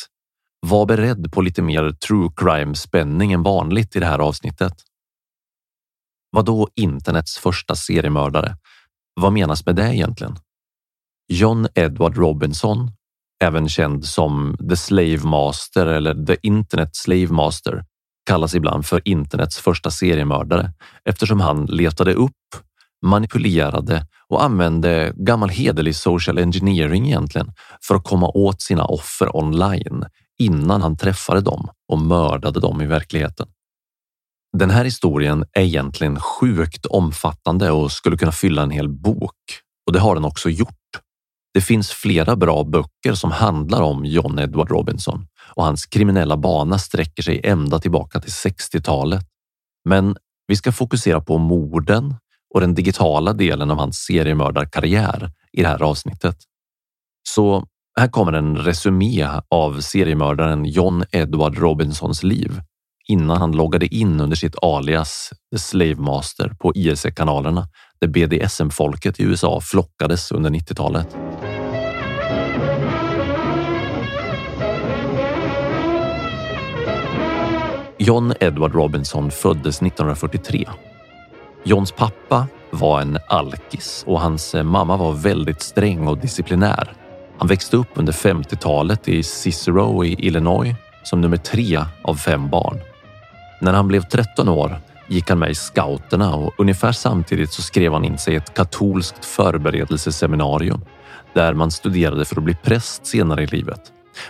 var 0.66 0.86
beredd 0.86 1.32
på 1.32 1.40
lite 1.40 1.62
mer 1.62 1.90
true 1.90 2.30
crime 2.36 2.74
spänning 2.74 3.32
än 3.32 3.42
vanligt 3.42 3.96
i 3.96 4.00
det 4.00 4.06
här 4.06 4.18
avsnittet. 4.18 4.72
Vad 6.30 6.44
då 6.44 6.68
internets 6.74 7.38
första 7.38 7.74
seriemördare? 7.74 8.56
Vad 9.20 9.32
menas 9.32 9.66
med 9.66 9.76
det 9.76 9.94
egentligen? 9.94 10.36
John 11.28 11.66
Edward 11.74 12.16
Robinson, 12.16 12.90
även 13.44 13.68
känd 13.68 14.04
som 14.04 14.56
The 14.68 14.76
Slave 14.76 15.24
Master 15.24 15.86
eller 15.86 16.26
The 16.26 16.36
Internet 16.42 16.96
Slave 16.96 17.28
Master, 17.28 17.84
kallas 18.26 18.54
ibland 18.54 18.86
för 18.86 19.08
internets 19.08 19.58
första 19.58 19.90
seriemördare 19.90 20.72
eftersom 21.04 21.40
han 21.40 21.66
letade 21.66 22.14
upp 22.14 22.32
manipulerade 23.02 24.06
och 24.28 24.44
använde 24.44 25.12
gammal 25.16 25.48
hederlig 25.48 25.96
social 25.96 26.38
engineering 26.38 27.06
egentligen 27.06 27.52
för 27.82 27.94
att 27.94 28.04
komma 28.04 28.28
åt 28.28 28.62
sina 28.62 28.84
offer 28.84 29.36
online 29.36 30.04
innan 30.38 30.82
han 30.82 30.96
träffade 30.96 31.40
dem 31.40 31.68
och 31.88 31.98
mördade 31.98 32.60
dem 32.60 32.80
i 32.80 32.86
verkligheten. 32.86 33.46
Den 34.58 34.70
här 34.70 34.84
historien 34.84 35.44
är 35.52 35.62
egentligen 35.62 36.20
sjukt 36.20 36.86
omfattande 36.86 37.70
och 37.70 37.92
skulle 37.92 38.16
kunna 38.16 38.32
fylla 38.32 38.62
en 38.62 38.70
hel 38.70 38.88
bok 38.88 39.36
och 39.86 39.92
det 39.92 40.00
har 40.00 40.14
den 40.14 40.24
också 40.24 40.50
gjort. 40.50 40.68
Det 41.54 41.60
finns 41.60 41.90
flera 41.90 42.36
bra 42.36 42.64
böcker 42.64 43.14
som 43.14 43.30
handlar 43.30 43.82
om 43.82 44.04
John 44.04 44.38
Edward 44.38 44.70
Robinson 44.70 45.26
och 45.54 45.64
hans 45.64 45.86
kriminella 45.86 46.36
bana 46.36 46.78
sträcker 46.78 47.22
sig 47.22 47.40
ända 47.44 47.78
tillbaka 47.78 48.20
till 48.20 48.30
60-talet. 48.30 49.26
Men 49.84 50.16
vi 50.46 50.56
ska 50.56 50.72
fokusera 50.72 51.20
på 51.20 51.38
morden 51.38 52.14
och 52.54 52.60
den 52.60 52.74
digitala 52.74 53.32
delen 53.32 53.70
av 53.70 53.78
hans 53.78 53.96
seriemördarkarriär 53.96 55.30
i 55.52 55.62
det 55.62 55.68
här 55.68 55.82
avsnittet. 55.82 56.36
Så 57.28 57.64
här 58.00 58.08
kommer 58.08 58.32
en 58.32 58.56
resumé 58.56 59.28
av 59.48 59.80
seriemördaren 59.80 60.64
John 60.64 61.04
Edward 61.12 61.58
Robinsons 61.58 62.22
liv 62.22 62.60
innan 63.08 63.36
han 63.36 63.52
loggade 63.52 63.94
in 63.94 64.20
under 64.20 64.36
sitt 64.36 64.54
alias 64.62 65.30
The 65.52 65.58
Slave 65.58 65.94
Master 65.94 66.48
på 66.48 66.72
ISE-kanalerna 66.74 67.68
där 68.00 68.08
BDSM-folket 68.08 69.20
i 69.20 69.22
USA 69.22 69.60
flockades 69.60 70.32
under 70.32 70.50
90-talet. 70.50 71.16
John 77.98 78.32
Edward 78.40 78.74
Robinson 78.74 79.30
föddes 79.30 79.82
1943 79.82 80.66
Johns 81.64 81.92
pappa 81.92 82.46
var 82.70 83.00
en 83.00 83.18
alkis 83.28 84.04
och 84.06 84.20
hans 84.20 84.54
eh, 84.54 84.62
mamma 84.62 84.96
var 84.96 85.12
väldigt 85.12 85.62
sträng 85.62 86.08
och 86.08 86.18
disciplinär. 86.18 86.92
Han 87.38 87.48
växte 87.48 87.76
upp 87.76 87.88
under 87.94 88.12
50-talet 88.12 89.08
i 89.08 89.22
Cicero 89.22 90.04
i 90.04 90.26
Illinois 90.26 90.74
som 91.02 91.20
nummer 91.20 91.36
tre 91.36 91.84
av 92.04 92.14
fem 92.14 92.48
barn. 92.48 92.80
När 93.60 93.72
han 93.72 93.88
blev 93.88 94.02
13 94.02 94.48
år 94.48 94.80
gick 95.08 95.28
han 95.28 95.38
med 95.38 95.50
i 95.50 95.54
scouterna 95.54 96.34
och 96.34 96.52
ungefär 96.58 96.92
samtidigt 96.92 97.52
så 97.52 97.62
skrev 97.62 97.92
han 97.92 98.04
in 98.04 98.18
sig 98.18 98.34
i 98.34 98.36
ett 98.36 98.54
katolskt 98.54 99.24
förberedelseseminarium 99.24 100.84
där 101.34 101.54
man 101.54 101.70
studerade 101.70 102.24
för 102.24 102.36
att 102.36 102.44
bli 102.44 102.54
präst 102.54 103.06
senare 103.06 103.42
i 103.42 103.46
livet. 103.46 103.80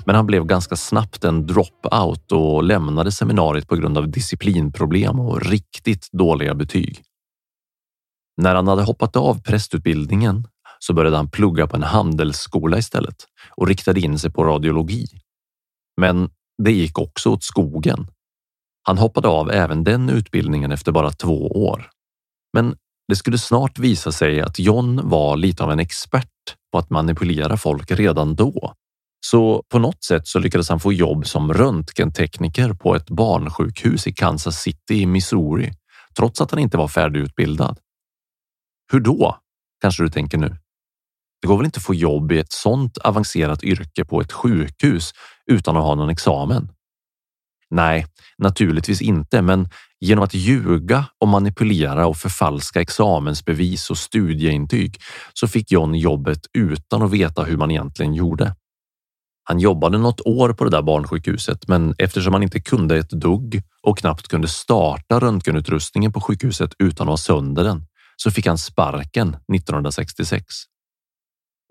Men 0.04 0.14
han 0.14 0.26
blev 0.26 0.44
ganska 0.44 0.76
snabbt 0.76 1.24
en 1.24 1.46
dropout 1.46 2.32
och 2.32 2.62
lämnade 2.62 3.12
seminariet 3.12 3.68
på 3.68 3.76
grund 3.76 3.98
av 3.98 4.08
disciplinproblem 4.08 5.20
och 5.20 5.40
riktigt 5.40 6.08
dåliga 6.12 6.54
betyg. 6.54 7.02
När 8.36 8.54
han 8.54 8.68
hade 8.68 8.82
hoppat 8.82 9.16
av 9.16 9.42
prästutbildningen 9.42 10.48
så 10.78 10.94
började 10.94 11.16
han 11.16 11.30
plugga 11.30 11.66
på 11.66 11.76
en 11.76 11.82
handelsskola 11.82 12.78
istället 12.78 13.24
och 13.56 13.68
riktade 13.68 14.00
in 14.00 14.18
sig 14.18 14.30
på 14.30 14.44
radiologi. 14.44 15.06
Men 16.00 16.30
det 16.62 16.72
gick 16.72 16.98
också 16.98 17.30
åt 17.30 17.44
skogen. 17.44 18.06
Han 18.82 18.98
hoppade 18.98 19.28
av 19.28 19.50
även 19.50 19.84
den 19.84 20.10
utbildningen 20.10 20.72
efter 20.72 20.92
bara 20.92 21.10
två 21.10 21.46
år. 21.46 21.90
Men 22.52 22.76
det 23.08 23.16
skulle 23.16 23.38
snart 23.38 23.78
visa 23.78 24.12
sig 24.12 24.40
att 24.40 24.58
John 24.58 25.08
var 25.08 25.36
lite 25.36 25.64
av 25.64 25.72
en 25.72 25.80
expert 25.80 26.28
på 26.72 26.78
att 26.78 26.90
manipulera 26.90 27.56
folk 27.56 27.90
redan 27.90 28.34
då. 28.34 28.74
Så 29.26 29.62
på 29.68 29.78
något 29.78 30.04
sätt 30.04 30.28
så 30.28 30.38
lyckades 30.38 30.68
han 30.68 30.80
få 30.80 30.92
jobb 30.92 31.26
som 31.26 31.52
röntgentekniker 31.52 32.72
på 32.72 32.96
ett 32.96 33.10
barnsjukhus 33.10 34.06
i 34.06 34.12
Kansas 34.12 34.60
City 34.60 34.94
i 34.94 35.06
Missouri, 35.06 35.72
trots 36.16 36.40
att 36.40 36.50
han 36.50 36.60
inte 36.60 36.76
var 36.76 36.88
färdigutbildad. 36.88 37.78
Hur 38.92 39.00
då? 39.00 39.36
Kanske 39.80 40.02
du 40.02 40.08
tänker 40.08 40.38
nu. 40.38 40.56
Det 41.40 41.48
går 41.48 41.56
väl 41.56 41.66
inte 41.66 41.78
att 41.78 41.84
få 41.84 41.94
jobb 41.94 42.32
i 42.32 42.38
ett 42.38 42.52
sådant 42.52 42.98
avancerat 42.98 43.64
yrke 43.64 44.04
på 44.04 44.20
ett 44.20 44.32
sjukhus 44.32 45.12
utan 45.46 45.76
att 45.76 45.82
ha 45.82 45.94
någon 45.94 46.10
examen? 46.10 46.68
Nej, 47.70 48.06
naturligtvis 48.38 49.02
inte, 49.02 49.42
men 49.42 49.68
genom 50.00 50.24
att 50.24 50.34
ljuga 50.34 51.04
och 51.20 51.28
manipulera 51.28 52.06
och 52.06 52.16
förfalska 52.16 52.80
examensbevis 52.80 53.90
och 53.90 53.98
studieintyg 53.98 55.00
så 55.32 55.48
fick 55.48 55.72
John 55.72 55.94
jobbet 55.94 56.46
utan 56.52 57.02
att 57.02 57.10
veta 57.10 57.44
hur 57.44 57.56
man 57.56 57.70
egentligen 57.70 58.14
gjorde. 58.14 58.54
Han 59.44 59.58
jobbade 59.58 59.98
något 59.98 60.20
år 60.20 60.52
på 60.52 60.64
det 60.64 60.70
där 60.70 60.82
barnsjukhuset, 60.82 61.68
men 61.68 61.94
eftersom 61.98 62.32
han 62.32 62.42
inte 62.42 62.60
kunde 62.60 62.96
ett 62.96 63.10
dugg 63.10 63.62
och 63.82 63.98
knappt 63.98 64.28
kunde 64.28 64.48
starta 64.48 65.20
röntgenutrustningen 65.20 66.12
på 66.12 66.20
sjukhuset 66.20 66.74
utan 66.78 67.06
att 67.08 67.12
ha 67.12 67.16
sönder 67.16 67.64
den 67.64 67.86
så 68.16 68.30
fick 68.30 68.46
han 68.46 68.58
sparken 68.58 69.28
1966. 69.28 70.44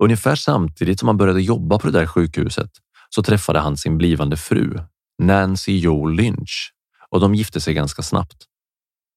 Ungefär 0.04 0.36
samtidigt 0.36 1.00
som 1.00 1.08
han 1.08 1.18
började 1.18 1.42
jobba 1.42 1.80
på 1.80 1.88
det 1.88 2.00
där 2.00 2.08
sjukhuset 2.08 2.72
så 3.10 3.24
träffade 3.24 3.60
han 3.60 3.78
sin 3.78 3.98
blivande 3.98 4.38
fru 4.38 4.80
Nancy 5.22 5.78
Jo 5.78 6.06
Lynch 6.08 6.74
och 7.10 7.20
de 7.20 7.36
gifte 7.36 7.62
sig 7.62 7.74
ganska 7.74 8.02
snabbt. 8.02 8.46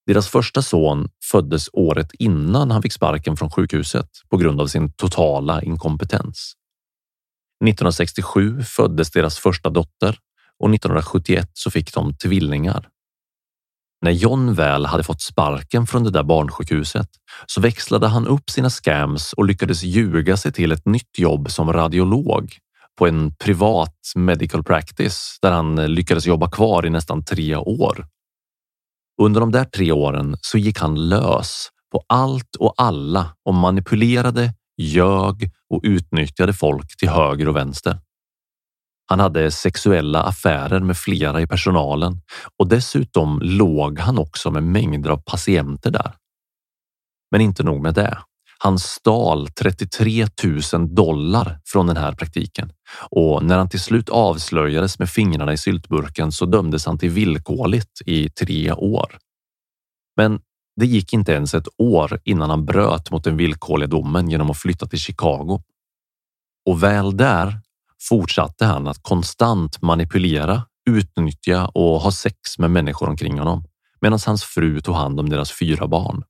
Deras 0.07 0.29
första 0.29 0.63
son 0.63 1.09
föddes 1.31 1.71
året 1.73 2.11
innan 2.19 2.71
han 2.71 2.83
fick 2.83 2.93
sparken 2.93 3.37
från 3.37 3.51
sjukhuset 3.51 4.09
på 4.31 4.37
grund 4.37 4.61
av 4.61 4.67
sin 4.67 4.93
totala 4.93 5.63
inkompetens. 5.63 6.55
1967 7.65 8.63
föddes 8.63 9.11
deras 9.11 9.39
första 9.39 9.71
dotter 9.71 10.19
och 10.59 10.75
1971 10.75 11.51
så 11.53 11.71
fick 11.71 11.95
de 11.95 12.17
tvillingar. 12.17 12.89
När 14.05 14.11
John 14.11 14.55
väl 14.55 14.87
hade 14.87 15.03
fått 15.03 15.23
sparken 15.23 15.87
från 15.87 16.05
det 16.05 16.11
där 16.11 16.23
barnsjukhuset 16.23 17.09
så 17.47 17.61
växlade 17.61 18.07
han 18.07 18.27
upp 18.27 18.51
sina 18.51 18.71
scams 18.71 19.33
och 19.33 19.45
lyckades 19.45 19.83
ljuga 19.83 20.37
sig 20.37 20.53
till 20.53 20.73
ett 20.73 20.87
nytt 20.87 21.19
jobb 21.19 21.51
som 21.51 21.73
radiolog 21.73 22.57
på 22.99 23.07
en 23.07 23.35
privat 23.35 23.97
medical 24.17 24.65
practice 24.65 25.39
där 25.43 25.51
han 25.53 25.77
lyckades 25.77 26.27
jobba 26.27 26.51
kvar 26.51 26.87
i 26.87 26.91
nästan 26.91 27.25
tre 27.25 27.57
år. 27.57 28.07
Under 29.23 29.41
de 29.41 29.53
där 29.53 29.65
tre 29.65 29.93
åren 29.93 30.37
så 30.41 30.59
gick 30.59 30.79
han 30.79 31.09
lös 31.09 31.69
på 31.93 32.05
allt 32.09 32.57
och 32.59 32.75
alla 32.77 33.35
och 33.45 33.55
manipulerade, 33.55 34.55
ljög 34.77 35.51
och 35.71 35.81
utnyttjade 35.83 36.53
folk 36.53 36.97
till 36.97 37.09
höger 37.09 37.49
och 37.49 37.57
vänster. 37.57 37.99
Han 39.15 39.21
hade 39.21 39.51
sexuella 39.51 40.23
affärer 40.23 40.81
med 40.81 40.97
flera 40.97 41.41
i 41.41 41.47
personalen 41.47 42.21
och 42.59 42.69
dessutom 42.69 43.41
låg 43.43 43.99
han 43.99 44.19
också 44.19 44.51
med 44.51 44.63
mängder 44.63 45.11
av 45.11 45.17
patienter 45.17 45.91
där. 45.91 46.15
Men 47.31 47.41
inte 47.41 47.63
nog 47.63 47.83
med 47.83 47.95
det. 47.95 48.19
Han 48.59 48.79
stal 48.79 49.49
33 49.49 50.27
000 50.73 50.95
dollar 50.95 51.61
från 51.65 51.87
den 51.87 51.97
här 51.97 52.13
praktiken 52.13 52.73
och 53.11 53.45
när 53.45 53.59
han 53.59 53.69
till 53.69 53.81
slut 53.81 54.09
avslöjades 54.09 54.99
med 54.99 55.11
fingrarna 55.11 55.53
i 55.53 55.59
syltburken 55.59 56.33
så 56.33 56.47
dömdes 56.47 56.87
han 56.87 56.99
till 56.99 57.11
villkorligt 57.11 58.01
i 58.07 58.31
tre 58.31 58.73
år. 58.73 59.19
Men 60.17 60.41
det 60.77 60.87
gick 60.87 61.13
inte 61.13 61.33
ens 61.33 61.55
ett 61.55 61.69
år 61.79 62.21
innan 62.25 62.51
han 62.51 62.65
bröt 62.65 63.11
mot 63.11 63.25
den 63.25 63.37
villkorliga 63.37 63.89
domen 63.89 64.31
genom 64.31 64.51
att 64.51 64.59
flytta 64.59 64.87
till 64.87 64.99
Chicago. 64.99 65.63
Och 66.67 66.83
väl 66.83 67.17
där 67.17 67.64
fortsatte 68.09 68.65
han 68.65 68.89
att 68.89 69.03
konstant 69.03 69.83
manipulera, 69.83 70.63
utnyttja 70.91 71.67
och 71.67 72.01
ha 72.01 72.13
sex 72.13 72.59
med 72.59 72.71
människor 72.71 73.09
omkring 73.09 73.39
honom 73.39 73.65
medan 74.01 74.19
hans 74.27 74.45
fru 74.45 74.81
tog 74.81 74.95
hand 74.95 75.21
om 75.21 75.29
deras 75.29 75.53
fyra 75.53 75.87
barn. 75.87 76.23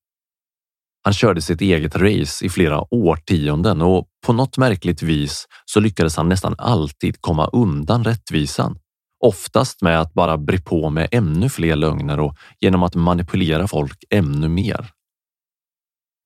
Han 1.05 1.13
körde 1.13 1.43
sitt 1.43 1.61
eget 1.61 1.97
race 1.97 2.47
i 2.47 2.49
flera 2.49 2.95
årtionden 2.95 3.83
och 3.83 4.09
på 4.27 4.33
något 4.33 4.57
märkligt 4.57 5.03
vis 5.03 5.47
så 5.65 5.81
lyckades 5.81 6.17
han 6.17 6.29
nästan 6.29 6.55
alltid 6.59 7.21
komma 7.21 7.47
undan 7.47 8.05
rättvisan. 8.05 8.79
Oftast 9.25 9.83
med 9.83 10.01
att 10.01 10.15
bara 10.15 10.39
bre 10.39 10.59
på 10.59 10.91
med 10.91 11.09
ännu 11.11 11.49
fler 11.49 11.77
lögner 11.77 12.21
och 12.21 12.37
genom 12.61 12.83
att 12.83 12.95
manipulera 12.95 13.69
folk 13.69 14.05
ännu 14.11 14.49
mer. 14.49 14.91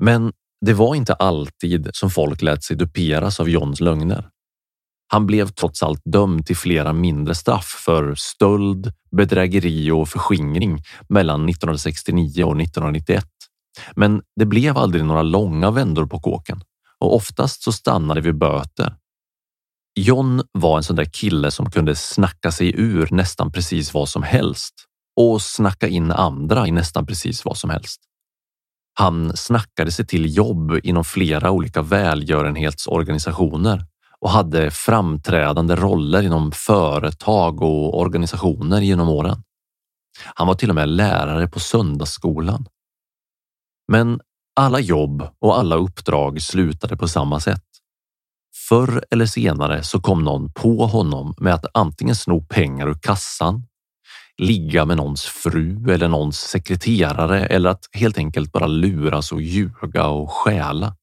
Men 0.04 0.32
det 0.66 0.72
var 0.72 0.94
inte 0.94 1.14
alltid 1.14 1.90
som 1.92 2.10
folk 2.10 2.42
lät 2.42 2.64
sig 2.64 2.76
duperas 2.76 3.40
av 3.40 3.48
Johns 3.48 3.80
lögner. 3.80 4.28
Han 5.10 5.26
blev 5.26 5.48
trots 5.48 5.82
allt 5.82 6.02
dömd 6.04 6.46
till 6.46 6.56
flera 6.56 6.92
mindre 6.92 7.34
straff 7.34 7.82
för 7.84 8.14
stöld, 8.14 8.92
bedrägeri 9.16 9.90
och 9.90 10.08
förskingring 10.08 10.82
mellan 11.08 11.48
1969 11.48 12.44
och 12.44 12.60
1991. 12.60 13.24
Men 13.96 14.22
det 14.36 14.46
blev 14.46 14.78
aldrig 14.78 15.04
några 15.04 15.22
långa 15.22 15.70
vändor 15.70 16.06
på 16.06 16.20
kåken 16.20 16.60
och 16.98 17.14
oftast 17.14 17.62
så 17.62 17.72
stannade 17.72 18.20
vi 18.20 18.32
böter. 18.32 18.96
John 20.00 20.42
var 20.52 20.76
en 20.76 20.82
sån 20.82 20.96
där 20.96 21.04
kille 21.04 21.50
som 21.50 21.70
kunde 21.70 21.94
snacka 21.94 22.52
sig 22.52 22.80
ur 22.80 23.08
nästan 23.10 23.52
precis 23.52 23.94
vad 23.94 24.08
som 24.08 24.22
helst 24.22 24.74
och 25.16 25.42
snacka 25.42 25.88
in 25.88 26.12
andra 26.12 26.66
i 26.66 26.70
nästan 26.70 27.06
precis 27.06 27.44
vad 27.44 27.56
som 27.56 27.70
helst. 27.70 28.00
Han 28.94 29.36
snackade 29.36 29.92
sig 29.92 30.06
till 30.06 30.36
jobb 30.36 30.80
inom 30.82 31.04
flera 31.04 31.50
olika 31.50 31.82
välgörenhetsorganisationer 31.82 33.84
och 34.20 34.30
hade 34.30 34.70
framträdande 34.70 35.76
roller 35.76 36.22
inom 36.22 36.52
företag 36.52 37.62
och 37.62 37.98
organisationer 37.98 38.80
genom 38.80 39.08
åren. 39.08 39.42
Han 40.34 40.46
var 40.46 40.54
till 40.54 40.68
och 40.68 40.74
med 40.74 40.88
lärare 40.88 41.48
på 41.48 41.60
söndagsskolan. 41.60 42.66
Men 43.92 44.20
alla 44.56 44.80
jobb 44.80 45.28
och 45.38 45.58
alla 45.58 45.76
uppdrag 45.76 46.42
slutade 46.42 46.96
på 46.96 47.08
samma 47.08 47.40
sätt. 47.40 47.64
Förr 48.68 49.04
eller 49.10 49.26
senare 49.26 49.82
så 49.82 50.00
kom 50.00 50.24
någon 50.24 50.52
på 50.52 50.86
honom 50.86 51.34
med 51.38 51.54
att 51.54 51.66
antingen 51.74 52.14
sno 52.14 52.44
pengar 52.44 52.88
ur 52.88 52.98
kassan, 53.02 53.62
ligga 54.38 54.84
med 54.84 54.96
någons 54.96 55.24
fru 55.24 55.92
eller 55.92 56.08
någons 56.08 56.38
sekreterare 56.38 57.46
eller 57.46 57.70
att 57.70 57.84
helt 57.92 58.18
enkelt 58.18 58.52
bara 58.52 58.66
luras 58.66 59.32
och 59.32 59.42
ljuga 59.42 60.06
och 60.06 60.30
stjäla. 60.30 60.96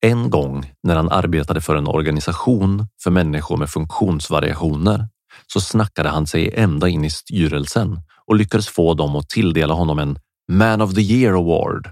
En 0.00 0.30
gång 0.30 0.72
när 0.82 0.96
han 0.96 1.08
arbetade 1.08 1.60
för 1.60 1.76
en 1.76 1.86
organisation 1.86 2.86
för 3.02 3.10
människor 3.10 3.56
med 3.56 3.70
funktionsvariationer 3.70 5.08
så 5.46 5.60
snackade 5.60 6.08
han 6.08 6.26
sig 6.26 6.54
ända 6.54 6.88
in 6.88 7.04
i 7.04 7.10
styrelsen 7.10 8.00
och 8.26 8.36
lyckades 8.36 8.68
få 8.68 8.94
dem 8.94 9.16
att 9.16 9.28
tilldela 9.28 9.74
honom 9.74 9.98
en 9.98 10.18
Man 10.52 10.80
of 10.80 10.94
the 10.94 11.00
Year 11.00 11.34
Award. 11.34 11.90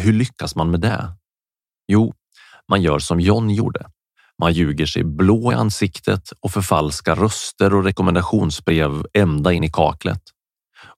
Hur 0.00 0.12
lyckas 0.12 0.56
man 0.56 0.70
med 0.70 0.80
det? 0.80 1.12
Jo, 1.88 2.14
man 2.68 2.82
gör 2.82 2.98
som 2.98 3.20
John 3.20 3.50
gjorde. 3.50 3.86
Man 4.38 4.52
ljuger 4.52 4.86
sig 4.86 5.04
blå 5.04 5.52
i 5.52 5.54
ansiktet 5.54 6.32
och 6.40 6.50
förfalskar 6.50 7.16
röster 7.16 7.74
och 7.74 7.84
rekommendationsbrev 7.84 9.06
ända 9.14 9.52
in 9.52 9.64
i 9.64 9.70
kaklet. 9.70 10.22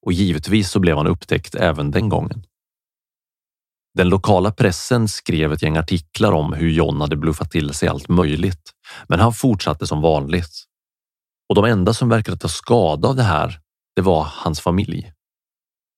Och 0.03 0.13
givetvis 0.13 0.71
så 0.71 0.81
blev 0.81 0.97
han 0.97 1.07
upptäckt 1.07 1.55
även 1.55 1.91
den 1.91 2.09
gången. 2.09 2.45
Den 3.95 4.09
lokala 4.09 4.51
pressen 4.53 5.09
skrev 5.09 5.53
ett 5.53 5.63
gäng 5.63 5.77
artiklar 5.77 6.33
om 6.33 6.53
hur 6.53 6.71
John 6.71 7.01
hade 7.01 7.17
bluffat 7.17 7.51
till 7.51 7.75
sig 7.75 7.89
allt 7.89 8.09
möjligt, 8.09 8.71
men 9.09 9.21
han 9.21 9.33
fortsatte 9.33 9.87
som 9.87 10.01
vanligt. 10.01 10.65
Och 11.49 11.55
de 11.55 11.65
enda 11.65 11.95
som 11.95 12.09
verkade 12.09 12.37
ta 12.37 12.49
skada 12.49 13.09
av 13.09 13.17
det 13.17 13.23
här, 13.23 13.61
det 13.97 14.03
var 14.03 14.27
hans 14.31 14.61
familj. 14.61 15.13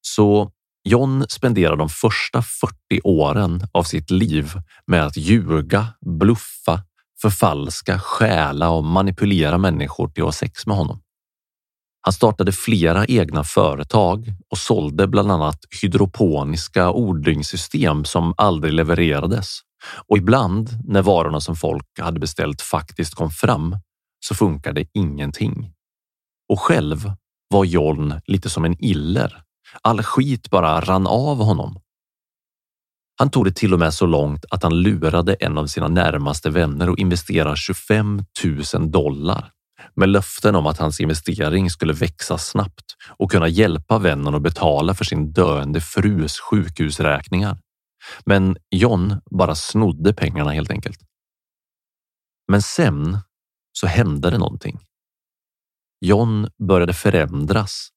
Så 0.03 0.51
John 0.89 1.25
spenderar 1.29 1.77
de 1.77 1.89
första 1.89 2.43
40 2.43 3.01
åren 3.05 3.69
av 3.73 3.83
sitt 3.83 4.11
liv 4.11 4.53
med 4.87 5.07
att 5.07 5.17
ljuga, 5.17 5.87
bluffa, 6.01 6.83
förfalska, 7.21 7.99
stjäla 7.99 8.71
och 8.71 8.85
manipulera 8.85 9.59
människor 9.59 10.09
till 10.09 10.23
att 10.23 10.27
ha 10.27 10.33
sex 10.33 10.67
med 10.67 10.77
honom. 10.77 11.01
Han 12.07 12.13
startade 12.13 12.53
flera 12.53 13.07
egna 13.07 13.45
företag 13.45 14.35
och 14.51 14.59
sålde 14.59 15.07
bland 15.07 15.33
annat 15.33 15.59
hydroponiska 15.83 16.91
odlingssystem 16.91 18.05
som 18.05 18.35
aldrig 18.37 18.73
levererades. 18.73 19.59
Och 20.09 20.19
ibland 20.19 20.71
när 20.85 21.03
varorna 21.03 21.41
som 21.41 21.57
folk 21.57 21.87
hade 22.01 22.21
beställt 22.21 22.63
faktiskt 22.63 23.15
kom 23.15 23.31
fram 23.31 23.77
så 24.27 24.35
funkade 24.35 24.85
ingenting. 24.95 25.73
Och 26.53 26.61
själv 26.61 27.13
var 27.49 27.65
John 27.65 28.15
lite 28.27 28.51
som 28.51 28.65
en 28.65 28.85
iller. 28.85 29.43
All 29.83 30.03
skit 30.03 30.51
bara 30.51 30.81
rann 30.81 31.07
av 31.07 31.37
honom. 31.37 31.81
Han 33.19 33.31
tog 33.31 33.45
det 33.45 33.57
till 33.57 33.73
och 33.73 33.79
med 33.79 33.95
så 33.95 34.07
långt 34.07 34.45
att 34.51 34.63
han 34.63 34.83
lurade 34.83 35.35
en 35.35 35.59
av 35.59 35.67
sina 35.67 35.89
närmaste 35.89 36.51
vänner 36.51 36.91
och 36.91 36.99
investerade 36.99 37.57
25 37.57 38.23
000 38.75 38.91
dollar 38.91 39.53
med 39.95 40.09
löften 40.09 40.55
om 40.55 40.67
att 40.67 40.79
hans 40.79 41.01
investering 41.01 41.71
skulle 41.71 41.93
växa 41.93 42.39
snabbt 42.39 42.85
och 43.19 43.31
kunna 43.31 43.49
hjälpa 43.49 43.99
vännen 43.99 44.35
att 44.35 44.43
betala 44.43 44.95
för 44.95 45.05
sin 45.05 45.33
döende 45.33 45.81
frus 45.81 46.41
sjukhusräkningar. 46.41 47.59
Men 48.25 48.57
John 48.71 49.21
bara 49.31 49.55
snodde 49.55 50.15
pengarna 50.15 50.51
helt 50.51 50.71
enkelt. 50.71 51.01
Men 52.49 52.63
sen 52.63 53.19
så 53.73 53.87
hände 53.87 54.31
det 54.31 54.39
någonting. 54.39 54.81
John 56.01 56.49
började 56.69 56.95
förändras. 56.95 57.89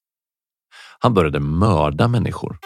Han 0.99 1.13
började 1.13 1.39
mörda 1.39 2.08
människor. 2.08 2.60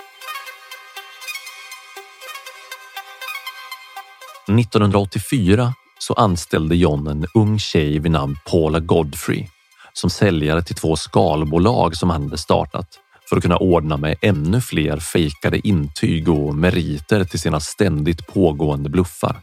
1984 4.47 5.73
så 6.07 6.13
anställde 6.13 6.75
John 6.75 7.07
en 7.07 7.25
ung 7.33 7.59
tjej 7.59 7.99
vid 7.99 8.11
namn 8.11 8.37
Paula 8.45 8.79
Godfrey 8.79 9.47
som 9.93 10.09
säljare 10.09 10.63
till 10.63 10.75
två 10.75 10.95
skalbolag 10.95 11.95
som 11.95 12.09
han 12.09 12.23
hade 12.23 12.37
startat 12.37 12.87
för 13.29 13.37
att 13.37 13.43
kunna 13.43 13.57
ordna 13.57 13.97
med 13.97 14.15
ännu 14.21 14.61
fler 14.61 14.97
fejkade 14.97 15.67
intyg 15.67 16.29
och 16.29 16.55
meriter 16.55 17.23
till 17.23 17.39
sina 17.39 17.59
ständigt 17.59 18.27
pågående 18.27 18.89
bluffar. 18.89 19.41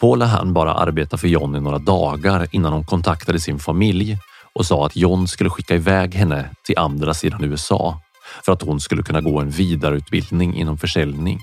Paula 0.00 0.26
hann 0.26 0.52
bara 0.52 0.74
arbeta 0.74 1.16
för 1.16 1.28
John 1.28 1.56
i 1.56 1.60
några 1.60 1.78
dagar 1.78 2.46
innan 2.50 2.72
hon 2.72 2.84
kontaktade 2.84 3.40
sin 3.40 3.58
familj 3.58 4.18
och 4.54 4.66
sa 4.66 4.86
att 4.86 4.96
John 4.96 5.28
skulle 5.28 5.50
skicka 5.50 5.74
iväg 5.74 6.14
henne 6.14 6.50
till 6.66 6.78
andra 6.78 7.14
sidan 7.14 7.44
USA 7.44 8.00
för 8.44 8.52
att 8.52 8.62
hon 8.62 8.80
skulle 8.80 9.02
kunna 9.02 9.20
gå 9.20 9.40
en 9.40 9.50
vidareutbildning 9.50 10.54
inom 10.56 10.78
försäljning. 10.78 11.40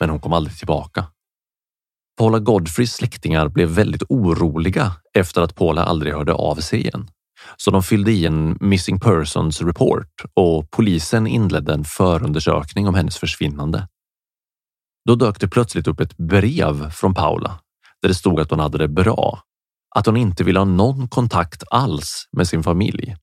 Men 0.00 0.10
hon 0.10 0.20
kom 0.20 0.32
aldrig 0.32 0.58
tillbaka. 0.58 1.04
Paula 2.20 2.38
Godfreys 2.38 2.92
släktingar 2.92 3.48
blev 3.48 3.68
väldigt 3.68 4.02
oroliga 4.08 4.92
efter 5.14 5.42
att 5.42 5.54
Paula 5.54 5.84
aldrig 5.84 6.14
hörde 6.14 6.32
av 6.32 6.56
sig 6.56 6.80
igen. 6.80 7.10
Så 7.56 7.70
de 7.70 7.82
fyllde 7.82 8.12
i 8.12 8.26
en 8.26 8.58
missing 8.60 9.00
persons 9.00 9.62
report 9.62 10.24
och 10.34 10.70
polisen 10.70 11.26
inledde 11.26 11.74
en 11.74 11.84
förundersökning 11.84 12.88
om 12.88 12.94
hennes 12.94 13.18
försvinnande. 13.18 13.88
Då 15.08 15.14
dök 15.14 15.40
det 15.40 15.48
plötsligt 15.48 15.86
upp 15.86 16.00
ett 16.00 16.16
brev 16.16 16.90
från 16.90 17.14
Paula 17.14 17.60
där 18.02 18.08
det 18.08 18.14
stod 18.14 18.40
att 18.40 18.50
hon 18.50 18.60
hade 18.60 18.78
det 18.78 18.88
bra, 18.88 19.40
att 19.96 20.06
hon 20.06 20.16
inte 20.16 20.44
ville 20.44 20.60
ha 20.60 20.64
någon 20.64 21.08
kontakt 21.08 21.62
alls 21.70 22.28
med 22.36 22.48
sin 22.48 22.62
familj. 22.62 23.16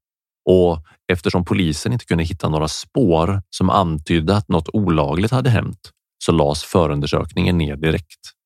Och 0.49 0.83
eftersom 1.11 1.45
polisen 1.45 1.93
inte 1.93 2.05
kunde 2.05 2.23
hitta 2.23 2.49
några 2.49 2.67
spår 2.67 3.41
som 3.49 3.69
antydde 3.69 4.37
att 4.37 4.49
något 4.49 4.69
olagligt 4.73 5.31
hade 5.31 5.49
hänt 5.49 5.91
så 6.25 6.31
lades 6.31 6.63
förundersökningen 6.63 7.57
ner 7.57 7.75
direkt. 7.75 8.36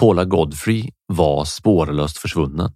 Paula 0.00 0.24
Godfrey 0.24 0.90
var 1.06 1.44
spårlöst 1.44 2.18
försvunnen. 2.18 2.72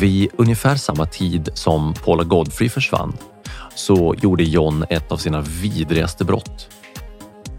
Vid 0.00 0.30
ungefär 0.36 0.76
samma 0.76 1.06
tid 1.06 1.50
som 1.54 1.94
Paula 1.94 2.24
Godfrey 2.24 2.68
försvann 2.68 3.12
så 3.74 4.14
gjorde 4.18 4.44
John 4.44 4.84
ett 4.90 5.12
av 5.12 5.16
sina 5.16 5.40
vidrigaste 5.40 6.24
brott. 6.24 6.68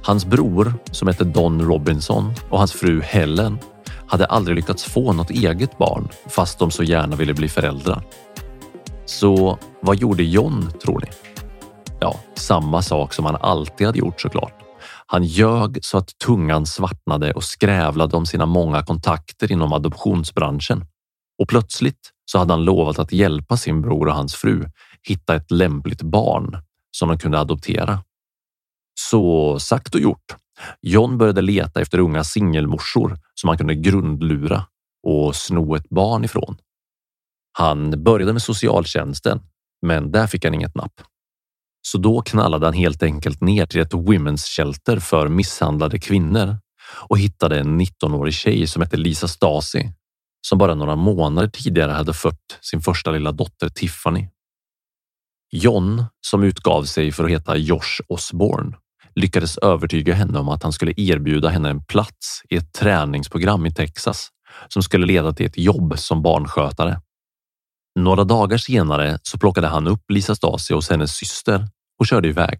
Hans 0.03 0.25
bror 0.25 0.73
som 0.91 1.08
hette 1.08 1.23
Don 1.23 1.62
Robinson 1.62 2.34
och 2.49 2.58
hans 2.58 2.73
fru 2.73 3.01
Helen 3.01 3.58
hade 4.07 4.25
aldrig 4.25 4.55
lyckats 4.55 4.83
få 4.83 5.13
något 5.13 5.29
eget 5.29 5.77
barn 5.77 6.09
fast 6.25 6.59
de 6.59 6.71
så 6.71 6.83
gärna 6.83 7.15
ville 7.15 7.33
bli 7.33 7.49
föräldrar. 7.49 8.03
Så 9.05 9.59
vad 9.81 9.97
gjorde 9.97 10.23
John 10.23 10.71
tror 10.83 10.99
ni? 10.99 11.07
Ja, 11.99 12.19
samma 12.35 12.81
sak 12.81 13.13
som 13.13 13.25
han 13.25 13.35
alltid 13.35 13.87
hade 13.87 13.99
gjort 13.99 14.21
såklart. 14.21 14.63
Han 15.05 15.23
ljög 15.23 15.79
så 15.81 15.97
att 15.97 16.17
tungan 16.25 16.65
svartnade 16.65 17.33
och 17.33 17.43
skrävlade 17.43 18.17
om 18.17 18.25
sina 18.25 18.45
många 18.45 18.83
kontakter 18.83 19.51
inom 19.51 19.73
adoptionsbranschen. 19.73 20.85
Och 21.41 21.47
plötsligt 21.47 22.11
så 22.25 22.37
hade 22.37 22.53
han 22.53 22.65
lovat 22.65 22.99
att 22.99 23.11
hjälpa 23.11 23.57
sin 23.57 23.81
bror 23.81 24.07
och 24.07 24.15
hans 24.15 24.35
fru 24.35 24.65
hitta 25.07 25.35
ett 25.35 25.51
lämpligt 25.51 26.01
barn 26.01 26.57
som 26.91 27.09
de 27.09 27.17
kunde 27.17 27.39
adoptera. 27.39 28.03
Så 28.99 29.59
sagt 29.59 29.95
och 29.95 30.01
gjort. 30.01 30.35
John 30.81 31.17
började 31.17 31.41
leta 31.41 31.81
efter 31.81 31.99
unga 31.99 32.23
singelmorsor 32.23 33.17
som 33.33 33.47
han 33.47 33.57
kunde 33.57 33.75
grundlura 33.75 34.65
och 35.07 35.35
sno 35.35 35.75
ett 35.75 35.89
barn 35.89 36.25
ifrån. 36.25 36.57
Han 37.57 38.03
började 38.03 38.33
med 38.33 38.41
socialtjänsten, 38.41 39.41
men 39.81 40.11
där 40.11 40.27
fick 40.27 40.45
han 40.45 40.53
inget 40.53 40.75
napp. 40.75 41.01
Så 41.81 41.97
då 41.97 42.21
knallade 42.21 42.65
han 42.65 42.73
helt 42.73 43.03
enkelt 43.03 43.41
ner 43.41 43.65
till 43.65 43.81
ett 43.81 43.93
women's 43.93 44.55
shelter 44.55 44.99
för 44.99 45.27
misshandlade 45.27 45.99
kvinnor 45.99 46.57
och 47.09 47.19
hittade 47.19 47.59
en 47.59 47.81
19-årig 47.81 48.33
tjej 48.33 48.67
som 48.67 48.81
hette 48.81 48.97
Lisa 48.97 49.27
Stasi 49.27 49.93
som 50.47 50.57
bara 50.57 50.75
några 50.75 50.95
månader 50.95 51.47
tidigare 51.47 51.91
hade 51.91 52.13
fött 52.13 52.59
sin 52.61 52.81
första 52.81 53.11
lilla 53.11 53.31
dotter 53.31 53.69
Tiffany. 53.69 54.27
John, 55.51 56.05
som 56.21 56.43
utgav 56.43 56.83
sig 56.83 57.11
för 57.11 57.23
att 57.23 57.29
heta 57.29 57.57
Josh 57.57 58.01
Osborne, 58.07 58.77
lyckades 59.15 59.58
övertyga 59.58 60.13
henne 60.13 60.39
om 60.39 60.49
att 60.49 60.63
han 60.63 60.73
skulle 60.73 60.93
erbjuda 60.97 61.49
henne 61.49 61.69
en 61.69 61.86
plats 61.86 62.41
i 62.49 62.56
ett 62.56 62.73
träningsprogram 62.73 63.65
i 63.65 63.73
Texas 63.73 64.30
som 64.67 64.84
skulle 64.84 65.06
leda 65.06 65.34
till 65.34 65.45
ett 65.45 65.58
jobb 65.58 65.99
som 65.99 66.21
barnskötare. 66.21 67.02
Några 67.99 68.23
dagar 68.23 68.58
senare 68.58 69.19
så 69.23 69.38
plockade 69.38 69.67
han 69.67 69.88
upp 69.88 70.12
Lisa 70.12 70.36
Stasi 70.36 70.73
hos 70.73 70.89
hennes 70.89 71.12
syster 71.15 71.67
och 71.99 72.08
körde 72.08 72.28
iväg. 72.28 72.58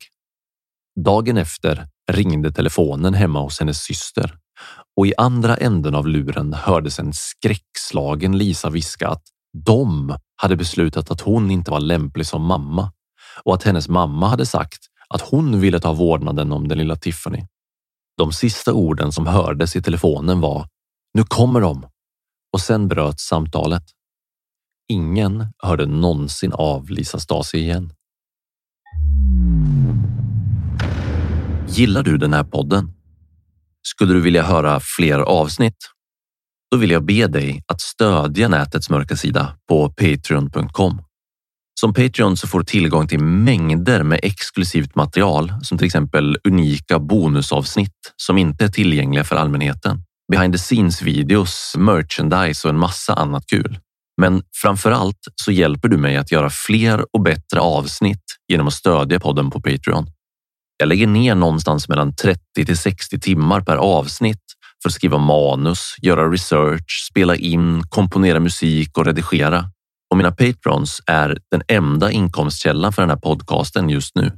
Dagen 1.06 1.38
efter 1.38 1.88
ringde 2.12 2.52
telefonen 2.52 3.14
hemma 3.14 3.42
hos 3.42 3.60
hennes 3.60 3.78
syster 3.78 4.38
och 4.98 5.08
i 5.08 5.14
andra 5.18 5.58
änden 5.58 5.96
av 5.96 6.08
luren 6.08 6.54
hördes 6.54 7.00
en 7.00 7.14
skräckslagen 7.14 8.38
Lisa 8.38 8.70
viska 8.70 9.08
att 9.08 9.24
de 9.66 10.18
hade 10.36 10.56
beslutat 10.56 11.12
att 11.12 11.22
hon 11.22 11.52
inte 11.52 11.72
var 11.72 11.80
lämplig 11.80 12.28
som 12.28 12.46
mamma 12.46 12.92
och 13.44 13.54
att 13.54 13.64
hennes 13.64 13.90
mamma 13.90 14.28
hade 14.28 14.46
sagt 14.46 14.80
att 15.14 15.22
hon 15.22 15.60
ville 15.60 15.80
ta 15.80 15.94
vårdnaden 15.94 16.52
om 16.52 16.68
den 16.68 16.78
lilla 16.78 16.96
Tiffany. 16.96 17.46
De 18.18 18.34
sista 18.34 18.74
orden 18.74 19.12
som 19.12 19.28
hördes 19.28 19.76
i 19.76 19.82
telefonen 19.82 20.42
var 20.42 20.68
Nu 21.14 21.24
kommer 21.24 21.62
de! 21.62 21.86
Och 22.54 22.62
sen 22.62 22.88
bröts 22.88 23.24
samtalet. 23.24 23.84
Ingen 24.88 25.48
hörde 25.64 25.86
någonsin 25.86 26.54
av 26.54 26.90
Lisa 26.90 27.20
Stasi 27.20 27.58
igen. 27.58 27.94
Gillar 31.68 32.04
du 32.04 32.18
den 32.18 32.34
här 32.34 32.44
podden? 32.44 32.94
Skulle 33.82 34.14
du 34.14 34.22
vilja 34.22 34.44
höra 34.44 34.80
fler 34.80 35.20
avsnitt? 35.20 35.78
Då 36.72 36.78
vill 36.78 36.92
jag 36.92 37.06
be 37.06 37.28
dig 37.28 37.64
att 37.68 37.82
stödja 37.82 38.48
nätets 38.48 38.90
mörka 38.90 39.16
sida 39.16 39.58
på 39.68 39.90
patreon.com. 39.90 41.02
Som 41.80 41.94
Patreon 41.94 42.38
så 42.38 42.48
får 42.48 42.60
du 42.60 42.66
tillgång 42.66 43.08
till 43.08 43.20
mängder 43.20 44.04
med 44.04 44.20
exklusivt 44.24 44.96
material 44.96 45.54
som 45.62 45.78
till 45.78 45.86
exempel 45.86 46.38
unika 46.44 47.00
bonusavsnitt 47.00 48.14
som 48.16 48.38
inte 48.38 48.66
är 48.66 48.70
tillgängliga 48.70 49.24
för 49.24 49.36
allmänheten. 49.36 50.04
Behind 50.32 50.54
the 50.54 50.58
scenes 50.58 51.02
videos, 51.02 51.74
merchandise 51.78 52.68
och 52.68 52.74
en 52.74 52.80
massa 52.80 53.14
annat 53.14 53.48
kul. 53.48 53.80
Men 54.22 54.44
framför 54.62 54.92
allt 54.92 55.20
så 55.36 55.52
hjälper 55.52 55.90
du 55.90 55.98
mig 55.98 56.18
att 56.18 56.32
göra 56.32 56.50
fler 56.50 57.06
och 57.16 57.22
bättre 57.22 57.60
avsnitt 57.60 58.24
genom 58.48 58.68
att 58.68 58.74
stödja 58.74 59.20
podden 59.20 59.50
på 59.50 59.62
Patreon. 59.62 60.08
Jag 60.78 60.90
lägger 60.90 61.08
ner 61.08 61.36
någonstans 61.36 61.90
mellan 61.90 62.16
30 62.16 62.40
till 62.66 62.78
60 62.78 63.20
timmar 63.20 63.62
per 63.62 63.76
avsnitt 63.76 64.44
för 64.84 64.90
att 64.90 64.94
skriva 64.94 65.18
manus, 65.18 65.96
göra 66.02 66.32
research, 66.32 67.08
spela 67.12 67.36
in, 67.36 67.84
komponera 67.90 68.40
musik 68.40 68.98
och 68.98 69.06
redigera. 69.06 69.66
Och 70.14 70.18
mina 70.18 70.32
patrons 70.32 71.02
är 71.08 71.38
den 71.52 71.64
enda 71.68 72.12
inkomstkällan 72.12 72.94
för 72.94 73.02
den 73.02 73.10
här 73.10 73.18
podcasten 73.18 73.90
just 73.90 74.16
nu. 74.16 74.32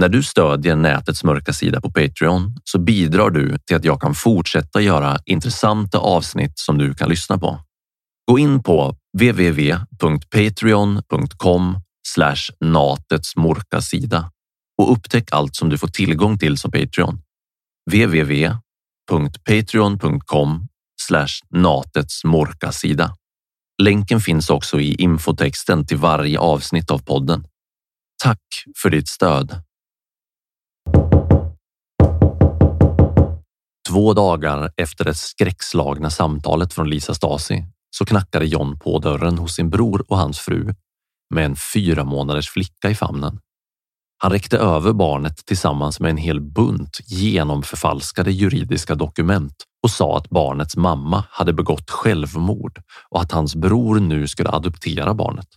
När 0.00 0.08
du 0.08 0.22
stödjer 0.22 0.76
nätets 0.76 1.24
mörka 1.24 1.52
sida 1.52 1.80
på 1.80 1.90
Patreon 1.90 2.56
så 2.64 2.78
bidrar 2.78 3.30
du 3.30 3.58
till 3.58 3.76
att 3.76 3.84
jag 3.84 4.00
kan 4.00 4.14
fortsätta 4.14 4.80
göra 4.80 5.18
intressanta 5.24 5.98
avsnitt 5.98 6.58
som 6.58 6.78
du 6.78 6.94
kan 6.94 7.08
lyssna 7.08 7.38
på. 7.38 7.60
Gå 8.30 8.38
in 8.38 8.62
på 8.62 8.96
www.patreon.com 9.18 11.80
natets 12.60 13.36
mörka 13.36 13.80
sida 13.80 14.30
och 14.82 14.92
upptäck 14.92 15.28
allt 15.32 15.56
som 15.56 15.68
du 15.68 15.78
får 15.78 15.88
tillgång 15.88 16.38
till 16.38 16.58
som 16.58 16.70
Patreon. 16.70 17.20
www.patreon.com 17.90 20.68
natets 21.50 22.24
mörka 22.24 22.72
sida. 22.72 23.14
Länken 23.82 24.20
finns 24.20 24.50
också 24.50 24.80
i 24.80 24.94
infotexten 24.94 25.86
till 25.86 25.96
varje 25.96 26.38
avsnitt 26.38 26.90
av 26.90 26.98
podden. 26.98 27.44
Tack 28.22 28.42
för 28.82 28.90
ditt 28.90 29.08
stöd. 29.08 29.62
Två 33.88 34.14
dagar 34.14 34.70
efter 34.76 35.04
det 35.04 35.14
skräckslagna 35.14 36.10
samtalet 36.10 36.72
från 36.72 36.90
Lisa 36.90 37.14
Stasi 37.14 37.64
så 37.90 38.04
knackade 38.04 38.46
John 38.46 38.78
på 38.78 38.98
dörren 38.98 39.38
hos 39.38 39.54
sin 39.54 39.70
bror 39.70 40.04
och 40.08 40.18
hans 40.18 40.38
fru 40.38 40.74
med 41.34 41.44
en 41.44 41.56
fyra 41.74 42.04
månaders 42.04 42.50
flicka 42.50 42.90
i 42.90 42.94
famnen. 42.94 43.40
Han 44.20 44.32
räckte 44.32 44.58
över 44.58 44.92
barnet 44.92 45.46
tillsammans 45.46 46.00
med 46.00 46.10
en 46.10 46.16
hel 46.16 46.40
bunt 46.40 47.00
genomförfalskade 47.06 48.32
juridiska 48.32 48.94
dokument 48.94 49.54
och 49.82 49.90
sa 49.90 50.16
att 50.16 50.30
barnets 50.30 50.76
mamma 50.76 51.24
hade 51.30 51.52
begått 51.52 51.90
självmord 51.90 52.82
och 53.10 53.20
att 53.20 53.32
hans 53.32 53.56
bror 53.56 54.00
nu 54.00 54.28
skulle 54.28 54.50
adoptera 54.50 55.14
barnet. 55.14 55.48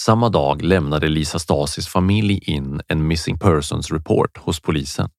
Samma 0.00 0.28
dag 0.28 0.62
lämnade 0.62 1.08
Lisa 1.08 1.38
Stasis 1.38 1.88
familj 1.88 2.38
in 2.38 2.80
en 2.88 3.06
missing 3.06 3.38
persons 3.38 3.90
report 3.90 4.38
hos 4.38 4.60
polisen. 4.60 5.10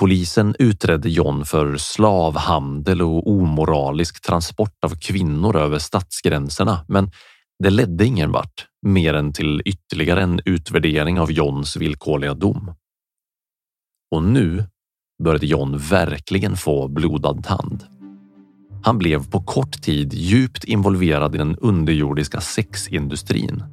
Polisen 0.00 0.54
utredde 0.58 1.10
John 1.10 1.44
för 1.44 1.76
slavhandel 1.76 3.02
och 3.02 3.30
omoralisk 3.30 4.22
transport 4.22 4.84
av 4.84 4.96
kvinnor 5.00 5.56
över 5.56 5.78
stadsgränserna, 5.78 6.84
men 6.88 7.10
det 7.58 7.70
ledde 7.70 8.06
ingen 8.06 8.32
vart 8.32 8.66
mer 8.82 9.14
än 9.14 9.32
till 9.32 9.62
ytterligare 9.64 10.22
en 10.22 10.40
utvärdering 10.44 11.20
av 11.20 11.32
Johns 11.32 11.76
villkorliga 11.76 12.34
dom. 12.34 12.74
Och 14.10 14.22
nu 14.22 14.64
började 15.24 15.46
John 15.46 15.78
verkligen 15.78 16.56
få 16.56 16.88
blodad 16.88 17.44
tand. 17.44 17.84
Han 18.84 18.98
blev 18.98 19.30
på 19.30 19.42
kort 19.42 19.82
tid 19.82 20.12
djupt 20.12 20.64
involverad 20.64 21.34
i 21.34 21.38
den 21.38 21.56
underjordiska 21.56 22.40
sexindustrin. 22.40 23.64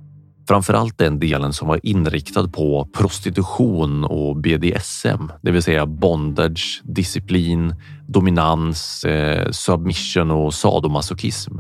Framförallt 0.48 0.98
den 0.98 1.19
delen 1.19 1.54
som 1.54 1.67
var 1.67 1.80
inriktad 1.84 2.48
på 2.48 2.89
prostitution 2.93 4.04
och 4.04 4.38
BDSM, 4.38 5.32
det 5.41 5.52
vill 5.52 5.63
säga 5.63 5.86
bondage, 5.86 6.82
disciplin, 6.84 7.76
dominans, 8.08 9.06
eh, 9.06 9.52
submission 9.52 10.32
och 10.32 10.54
sadomasochism. 10.54 11.60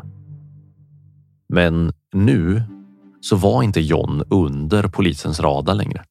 Men 1.53 1.93
nu 2.13 2.63
så 3.21 3.35
var 3.35 3.63
inte 3.63 3.81
John 3.81 4.23
under 4.29 4.87
polisens 4.87 5.39
radar 5.39 5.75
längre. 5.75 6.03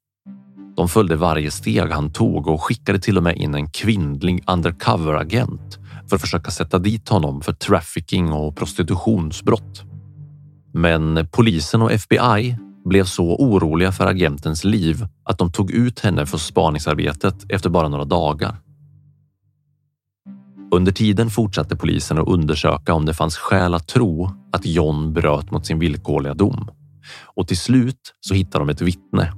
De 0.77 0.89
följde 0.89 1.17
varje 1.17 1.51
steg 1.51 1.91
han 1.91 2.13
tog 2.13 2.47
och 2.47 2.63
skickade 2.63 2.99
till 2.99 3.17
och 3.17 3.23
med 3.23 3.37
in 3.37 3.55
en 3.55 3.71
kvinnlig 3.71 4.45
undercover-agent 4.47 5.79
för 6.09 6.17
att 6.17 6.23
försöka 6.23 6.51
sätta 6.51 6.79
dit 6.79 7.09
honom 7.09 7.41
för 7.41 7.53
trafficking 7.53 8.33
och 8.33 8.57
prostitutionsbrott. 8.57 9.83
Men 10.75 11.29
polisen 11.33 11.83
och 11.83 11.93
FBI 11.93 12.57
blev 12.85 13.05
så 13.05 13.37
oroliga 13.37 13.93
för 13.93 14.07
agentens 14.07 14.65
liv 14.65 15.07
att 15.25 15.39
de 15.39 15.53
tog 15.53 15.71
ut 15.71 16.01
henne 16.01 16.27
för 16.27 16.39
spaningsarbetet 16.39 17.35
efter 17.49 17.71
bara 17.71 17.89
några 17.89 18.05
dagar. 18.05 18.57
Under 20.75 20.93
tiden 20.93 21.31
fortsatte 21.31 21.77
polisen 21.77 22.19
att 22.19 22.29
undersöka 22.29 22.95
om 22.95 23.07
det 23.07 23.15
fanns 23.15 23.37
skäl 23.37 23.75
att 23.75 23.89
tro 23.89 24.31
att 24.53 24.67
John 24.67 25.13
bröt 25.13 25.51
mot 25.51 25.67
sin 25.67 25.79
villkorliga 25.79 26.35
dom. 26.35 26.71
Och 27.25 27.49
till 27.49 27.59
slut 27.59 28.15
så 28.21 28.35
hittade 28.35 28.65
de 28.65 28.69
ett 28.69 28.81
vittne. 28.81 29.33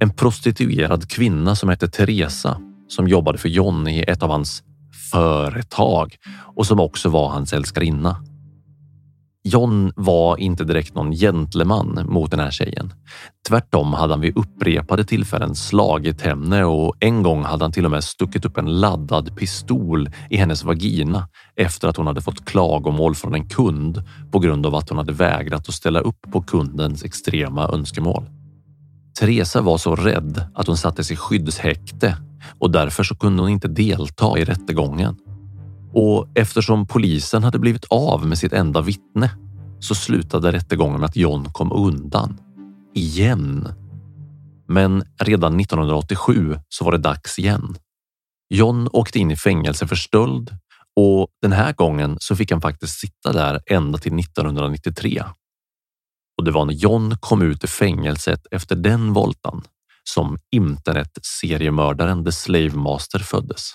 En 0.00 0.10
prostituerad 0.10 1.10
kvinna 1.10 1.56
som 1.56 1.68
hette 1.68 1.88
Teresa 1.88 2.60
som 2.88 3.08
jobbade 3.08 3.38
för 3.38 3.48
John 3.48 3.88
i 3.88 4.04
ett 4.08 4.22
av 4.22 4.30
hans 4.30 4.62
företag 5.10 6.16
och 6.56 6.66
som 6.66 6.80
också 6.80 7.08
var 7.08 7.28
hans 7.28 7.52
älskarinna. 7.52 8.16
John 9.44 9.92
var 9.96 10.36
inte 10.36 10.64
direkt 10.64 10.94
någon 10.94 11.12
gentleman 11.12 12.06
mot 12.08 12.30
den 12.30 12.40
här 12.40 12.50
tjejen. 12.50 12.92
Tvärtom 13.48 13.92
hade 13.92 14.12
han 14.12 14.20
vid 14.20 14.36
upprepade 14.36 15.04
tillfällen 15.04 15.54
slagit 15.54 16.20
henne 16.20 16.64
och 16.64 16.94
en 17.00 17.22
gång 17.22 17.44
hade 17.44 17.64
han 17.64 17.72
till 17.72 17.84
och 17.84 17.90
med 17.90 18.04
stuckit 18.04 18.44
upp 18.44 18.58
en 18.58 18.80
laddad 18.80 19.36
pistol 19.36 20.10
i 20.30 20.36
hennes 20.36 20.64
vagina 20.64 21.28
efter 21.56 21.88
att 21.88 21.96
hon 21.96 22.06
hade 22.06 22.20
fått 22.20 22.44
klagomål 22.44 23.14
från 23.14 23.34
en 23.34 23.48
kund 23.48 24.02
på 24.32 24.38
grund 24.38 24.66
av 24.66 24.74
att 24.74 24.88
hon 24.88 24.98
hade 24.98 25.12
vägrat 25.12 25.68
att 25.68 25.74
ställa 25.74 26.00
upp 26.00 26.20
på 26.32 26.42
kundens 26.42 27.04
extrema 27.04 27.68
önskemål. 27.68 28.24
Teresa 29.20 29.60
var 29.60 29.78
så 29.78 29.96
rädd 29.96 30.44
att 30.54 30.66
hon 30.66 30.76
sattes 30.76 31.10
i 31.10 31.16
skyddshäkte 31.16 32.16
och 32.58 32.70
därför 32.70 33.02
så 33.02 33.14
kunde 33.14 33.42
hon 33.42 33.50
inte 33.50 33.68
delta 33.68 34.38
i 34.38 34.44
rättegången. 34.44 35.16
Och 35.92 36.28
eftersom 36.34 36.86
polisen 36.86 37.44
hade 37.44 37.58
blivit 37.58 37.84
av 37.84 38.26
med 38.26 38.38
sitt 38.38 38.52
enda 38.52 38.80
vittne 38.80 39.30
så 39.80 39.94
slutade 39.94 40.52
rättegången 40.52 41.00
med 41.00 41.08
att 41.08 41.16
John 41.16 41.52
kom 41.52 41.72
undan. 41.72 42.40
Igen. 42.94 43.68
Men 44.68 45.04
redan 45.20 45.60
1987 45.60 46.58
så 46.68 46.84
var 46.84 46.92
det 46.92 46.98
dags 46.98 47.38
igen. 47.38 47.76
John 48.54 48.88
åkte 48.92 49.18
in 49.18 49.30
i 49.30 49.36
fängelse 49.36 49.86
för 49.86 49.96
stöld 49.96 50.50
och 50.96 51.28
den 51.42 51.52
här 51.52 51.72
gången 51.72 52.16
så 52.20 52.36
fick 52.36 52.50
han 52.50 52.60
faktiskt 52.60 52.98
sitta 52.98 53.32
där 53.32 53.60
ända 53.66 53.98
till 53.98 54.18
1993. 54.18 55.24
Och 56.38 56.44
det 56.44 56.50
var 56.50 56.64
när 56.64 56.74
John 56.74 57.16
kom 57.20 57.42
ut 57.42 57.64
ur 57.64 57.68
fängelset 57.68 58.46
efter 58.50 58.76
den 58.76 59.12
voltan 59.12 59.62
som 60.04 60.38
internet-seriemördaren 60.50 62.24
The 62.24 62.32
Slave 62.32 62.74
Master 62.74 63.18
föddes 63.18 63.74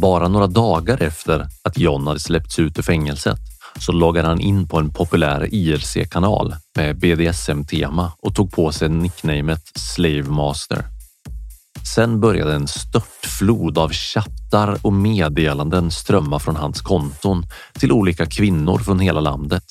Bara 0.00 0.28
några 0.28 0.46
dagar 0.46 1.02
efter 1.02 1.46
att 1.64 1.78
John 1.78 2.06
hade 2.06 2.20
släppts 2.20 2.58
ut 2.58 2.78
ur 2.78 2.82
fängelset 2.82 3.38
så 3.78 3.92
loggade 3.92 4.28
han 4.28 4.40
in 4.40 4.68
på 4.68 4.78
en 4.78 4.92
populär 4.92 5.48
IRC-kanal 5.54 6.54
med 6.76 6.98
BDSM-tema 6.98 8.12
och 8.18 8.34
tog 8.34 8.52
på 8.52 8.72
sig 8.72 8.88
nicknamet 8.88 9.62
Slave 9.74 10.22
Master. 10.22 10.84
Sen 11.94 12.20
började 12.20 12.54
en 12.54 12.68
störtflod 12.68 13.78
av 13.78 13.92
chattar 13.92 14.78
och 14.82 14.92
meddelanden 14.92 15.90
strömma 15.90 16.38
från 16.38 16.56
hans 16.56 16.80
konton 16.80 17.46
till 17.72 17.92
olika 17.92 18.26
kvinnor 18.26 18.78
från 18.78 19.00
hela 19.00 19.20
landet. 19.20 19.64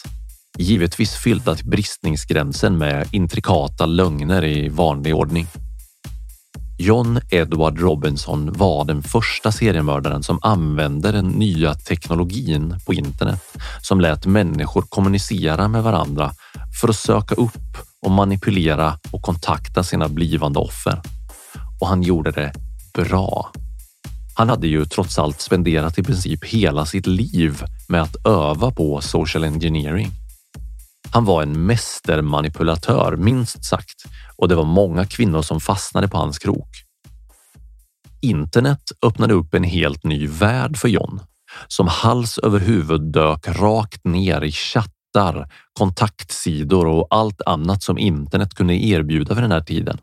Givetvis 0.58 1.16
fyllda 1.16 1.56
till 1.56 1.70
bristningsgränsen 1.70 2.78
med 2.78 3.08
intrikata 3.12 3.86
lögner 3.86 4.46
i 4.46 4.70
vanlig 4.70 5.16
ordning. 5.16 5.48
John 6.82 7.20
Edward 7.30 7.80
Robinson 7.80 8.54
var 8.54 8.86
den 8.86 9.04
första 9.04 9.52
seriemördaren 9.52 10.24
som 10.24 10.40
använde 10.42 11.12
den 11.12 11.28
nya 11.28 11.74
teknologin 11.74 12.76
på 12.86 12.94
internet 12.94 13.40
som 13.82 14.02
lät 14.02 14.26
människor 14.26 14.82
kommunicera 14.82 15.68
med 15.68 15.84
varandra 15.84 16.32
för 16.82 16.88
att 16.88 16.96
söka 16.96 17.36
upp 17.36 17.78
och 18.02 18.12
manipulera 18.12 19.00
och 19.12 19.22
kontakta 19.22 19.84
sina 19.84 20.10
blivande 20.10 20.60
offer. 20.60 21.02
Och 21.82 21.88
han 21.88 22.04
gjorde 22.04 22.32
det 22.32 22.54
bra. 22.94 23.52
Han 24.36 24.50
hade 24.50 24.68
ju 24.68 24.86
trots 24.86 25.20
allt 25.20 25.42
spenderat 25.42 25.98
i 25.98 26.04
princip 26.04 26.46
hela 26.46 26.86
sitt 26.86 27.08
liv 27.08 27.64
med 27.88 28.02
att 28.02 28.26
öva 28.26 28.72
på 28.72 29.02
social 29.02 29.44
engineering. 29.44 30.12
Han 31.12 31.26
var 31.26 31.44
en 31.44 31.66
mästermanipulatör, 31.66 33.16
minst 33.16 33.66
sagt, 33.66 34.04
och 34.38 34.48
det 34.48 34.56
var 34.56 34.66
många 34.66 35.06
kvinnor 35.06 35.42
som 35.42 35.60
fastnade 35.60 36.08
på 36.08 36.18
hans 36.18 36.40
krok. 36.40 36.70
Internet 38.22 38.92
öppnade 39.06 39.34
upp 39.34 39.54
en 39.54 39.64
helt 39.64 40.04
ny 40.04 40.28
värld 40.28 40.78
för 40.78 40.88
John 40.88 41.22
som 41.68 41.88
hals 41.88 42.38
över 42.38 42.60
huvud 42.60 43.02
dök 43.02 43.48
rakt 43.48 44.06
ner 44.06 44.42
i 44.42 44.52
chattar, 44.52 45.52
kontaktsidor 45.74 46.88
och 46.88 47.08
allt 47.10 47.42
annat 47.42 47.84
som 47.84 47.98
internet 47.98 48.54
kunde 48.54 48.74
erbjuda 48.74 49.36
för 49.36 49.42
den 49.42 49.52
här 49.52 49.62
tiden. 49.62 49.98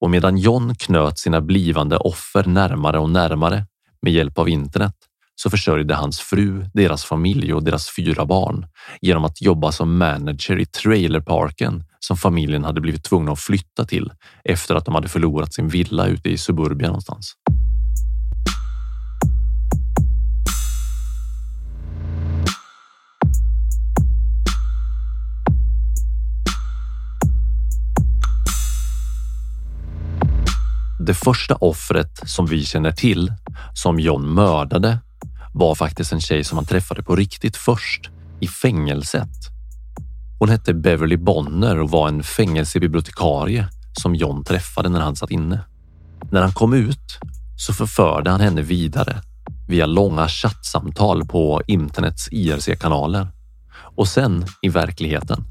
Och 0.00 0.10
medan 0.10 0.38
John 0.38 0.74
knöt 0.74 1.18
sina 1.18 1.40
blivande 1.40 1.96
offer 1.96 2.44
närmare 2.44 2.98
och 2.98 3.10
närmare 3.10 3.66
med 4.02 4.12
hjälp 4.12 4.38
av 4.38 4.48
internet 4.48 4.94
så 5.36 5.50
försörjde 5.50 5.94
hans 5.94 6.20
fru, 6.20 6.64
deras 6.74 7.04
familj 7.04 7.54
och 7.54 7.64
deras 7.64 7.90
fyra 7.96 8.26
barn 8.26 8.66
genom 9.00 9.24
att 9.24 9.42
jobba 9.42 9.72
som 9.72 9.98
manager 9.98 10.58
i 10.58 10.66
trailerparken 10.66 11.84
som 12.00 12.16
familjen 12.16 12.64
hade 12.64 12.80
blivit 12.80 13.04
tvungna 13.04 13.32
att 13.32 13.40
flytta 13.40 13.84
till 13.84 14.12
efter 14.44 14.74
att 14.74 14.84
de 14.84 14.94
hade 14.94 15.08
förlorat 15.08 15.54
sin 15.54 15.68
villa 15.68 16.06
ute 16.06 16.30
i 16.30 16.38
suburbia 16.38 16.88
någonstans. 16.88 17.34
Det 31.06 31.14
första 31.14 31.54
offret 31.54 32.20
som 32.24 32.46
vi 32.46 32.64
känner 32.64 32.92
till 32.92 33.32
som 33.74 34.00
John 34.00 34.34
mördade 34.34 34.98
var 35.58 35.74
faktiskt 35.74 36.12
en 36.12 36.20
tjej 36.20 36.44
som 36.44 36.58
han 36.58 36.66
träffade 36.66 37.02
på 37.02 37.16
riktigt 37.16 37.56
först 37.56 38.10
i 38.40 38.48
fängelset. 38.48 39.30
Hon 40.38 40.48
hette 40.48 40.74
Beverly 40.74 41.16
Bonner 41.16 41.80
och 41.80 41.90
var 41.90 42.08
en 42.08 42.22
fängelsebibliotekarie 42.22 43.68
som 43.92 44.14
John 44.14 44.44
träffade 44.44 44.88
när 44.88 45.00
han 45.00 45.16
satt 45.16 45.30
inne. 45.30 45.60
När 46.30 46.42
han 46.42 46.52
kom 46.52 46.74
ut 46.74 47.18
så 47.56 47.72
förförde 47.72 48.30
han 48.30 48.40
henne 48.40 48.62
vidare 48.62 49.22
via 49.68 49.86
långa 49.86 50.28
chattsamtal 50.28 51.26
på 51.26 51.62
internets 51.66 52.28
IRC-kanaler 52.32 53.28
och 53.96 54.08
sen 54.08 54.44
i 54.62 54.68
verkligheten. 54.68 55.44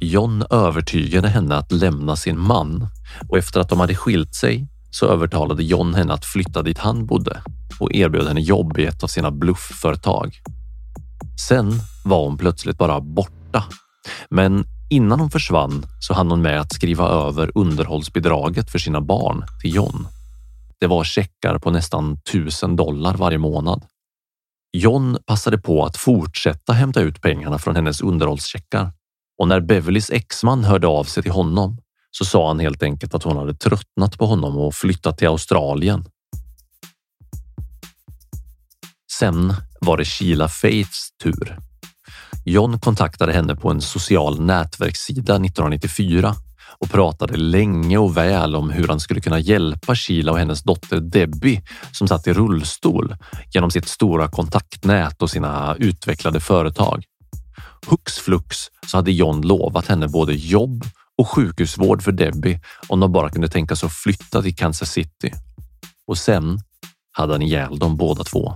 John 0.00 0.44
övertygade 0.50 1.28
henne 1.28 1.56
att 1.56 1.72
lämna 1.72 2.16
sin 2.16 2.38
man 2.38 2.86
och 3.28 3.38
efter 3.38 3.60
att 3.60 3.68
de 3.68 3.80
hade 3.80 3.94
skilt 3.94 4.34
sig 4.34 4.68
så 4.90 5.06
övertalade 5.06 5.62
John 5.62 5.94
henne 5.94 6.12
att 6.12 6.24
flytta 6.24 6.62
dit 6.62 6.78
han 6.78 7.06
bodde 7.06 7.42
och 7.80 7.92
erbjöd 7.94 8.28
henne 8.28 8.40
jobb 8.40 8.78
i 8.78 8.86
ett 8.86 9.02
av 9.02 9.06
sina 9.06 9.30
bluffföretag. 9.30 10.40
Sen 11.48 11.72
var 12.04 12.24
hon 12.24 12.38
plötsligt 12.38 12.78
bara 12.78 13.00
borta. 13.00 13.64
Men 14.28 14.64
innan 14.90 15.20
hon 15.20 15.30
försvann 15.30 15.86
så 16.00 16.14
hann 16.14 16.30
hon 16.30 16.42
med 16.42 16.60
att 16.60 16.72
skriva 16.72 17.08
över 17.08 17.50
underhållsbidraget 17.54 18.70
för 18.70 18.78
sina 18.78 19.00
barn 19.00 19.44
till 19.62 19.74
John. 19.74 20.06
Det 20.80 20.86
var 20.86 21.04
checkar 21.04 21.58
på 21.58 21.70
nästan 21.70 22.20
tusen 22.32 22.76
dollar 22.76 23.14
varje 23.14 23.38
månad. 23.38 23.84
John 24.72 25.18
passade 25.26 25.58
på 25.58 25.84
att 25.84 25.96
fortsätta 25.96 26.72
hämta 26.72 27.00
ut 27.00 27.20
pengarna 27.20 27.58
från 27.58 27.76
hennes 27.76 28.00
underhållscheckar 28.00 28.92
och 29.38 29.48
när 29.48 29.60
Beverlys 29.60 30.10
exman 30.10 30.64
hörde 30.64 30.86
av 30.86 31.04
sig 31.04 31.22
till 31.22 31.32
honom 31.32 31.76
så 32.10 32.24
sa 32.24 32.48
han 32.48 32.60
helt 32.60 32.82
enkelt 32.82 33.14
att 33.14 33.22
hon 33.22 33.36
hade 33.36 33.54
tröttnat 33.54 34.18
på 34.18 34.26
honom 34.26 34.56
och 34.56 34.74
flyttat 34.74 35.18
till 35.18 35.28
Australien. 35.28 36.04
Sen 39.18 39.54
var 39.80 39.96
det 39.96 40.04
Sheila 40.04 40.48
Faiths 40.48 41.08
tur. 41.22 41.58
John 42.44 42.78
kontaktade 42.78 43.32
henne 43.32 43.56
på 43.56 43.70
en 43.70 43.80
social 43.80 44.40
nätverkssida 44.40 45.34
1994 45.34 46.34
och 46.78 46.90
pratade 46.90 47.36
länge 47.36 47.98
och 47.98 48.16
väl 48.16 48.56
om 48.56 48.70
hur 48.70 48.88
han 48.88 49.00
skulle 49.00 49.20
kunna 49.20 49.38
hjälpa 49.38 49.94
Sheila 49.94 50.32
och 50.32 50.38
hennes 50.38 50.62
dotter 50.62 51.00
Debbie 51.00 51.62
som 51.92 52.08
satt 52.08 52.26
i 52.26 52.32
rullstol 52.32 53.16
genom 53.54 53.70
sitt 53.70 53.88
stora 53.88 54.28
kontaktnät 54.28 55.22
och 55.22 55.30
sina 55.30 55.76
utvecklade 55.78 56.40
företag. 56.40 57.04
Hux 57.86 58.18
flux 58.18 58.56
så 58.86 58.96
hade 58.96 59.12
John 59.12 59.40
lovat 59.40 59.86
henne 59.86 60.08
både 60.08 60.34
jobb 60.34 60.84
och 61.20 61.28
sjukhusvård 61.28 62.02
för 62.02 62.12
Debbie 62.12 62.60
om 62.88 63.00
de 63.00 63.12
bara 63.12 63.30
kunde 63.30 63.48
tänka 63.48 63.76
sig 63.76 63.86
att 63.86 63.92
flytta 63.92 64.42
till 64.42 64.56
Kansas 64.56 64.90
City. 64.90 65.32
Och 66.06 66.18
sen 66.18 66.60
hade 67.12 67.32
han 67.32 67.42
ihjäl 67.42 67.78
dem 67.78 67.96
båda 67.96 68.24
två. 68.24 68.54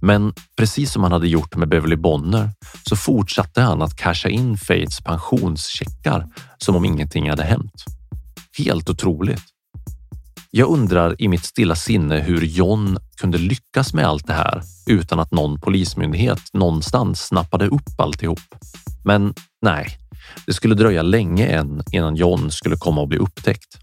Men 0.00 0.32
precis 0.56 0.92
som 0.92 1.02
han 1.02 1.12
hade 1.12 1.28
gjort 1.28 1.56
med 1.56 1.68
Beverly 1.68 1.96
Bonner 1.96 2.50
så 2.88 2.96
fortsatte 2.96 3.60
han 3.60 3.82
att 3.82 3.96
casha 3.96 4.28
in 4.28 4.58
Fates 4.58 5.00
pensionscheckar 5.00 6.26
som 6.58 6.76
om 6.76 6.84
ingenting 6.84 7.30
hade 7.30 7.42
hänt. 7.42 7.84
Helt 8.58 8.90
otroligt. 8.90 9.42
Jag 10.50 10.68
undrar 10.68 11.22
i 11.22 11.28
mitt 11.28 11.44
stilla 11.44 11.76
sinne 11.76 12.20
hur 12.20 12.42
John 12.42 12.98
kunde 13.20 13.38
lyckas 13.38 13.94
med 13.94 14.06
allt 14.06 14.26
det 14.26 14.32
här 14.32 14.62
utan 14.86 15.20
att 15.20 15.32
någon 15.32 15.60
polismyndighet 15.60 16.42
någonstans 16.52 17.26
snappade 17.26 17.66
upp 17.66 18.00
alltihop. 18.00 18.40
Men 19.04 19.34
nej, 19.62 19.98
det 20.46 20.52
skulle 20.52 20.74
dröja 20.74 21.02
länge 21.02 21.46
än 21.46 21.82
innan 21.92 22.16
John 22.16 22.50
skulle 22.50 22.76
komma 22.76 23.00
och 23.00 23.08
bli 23.08 23.18
upptäckt. 23.18 23.76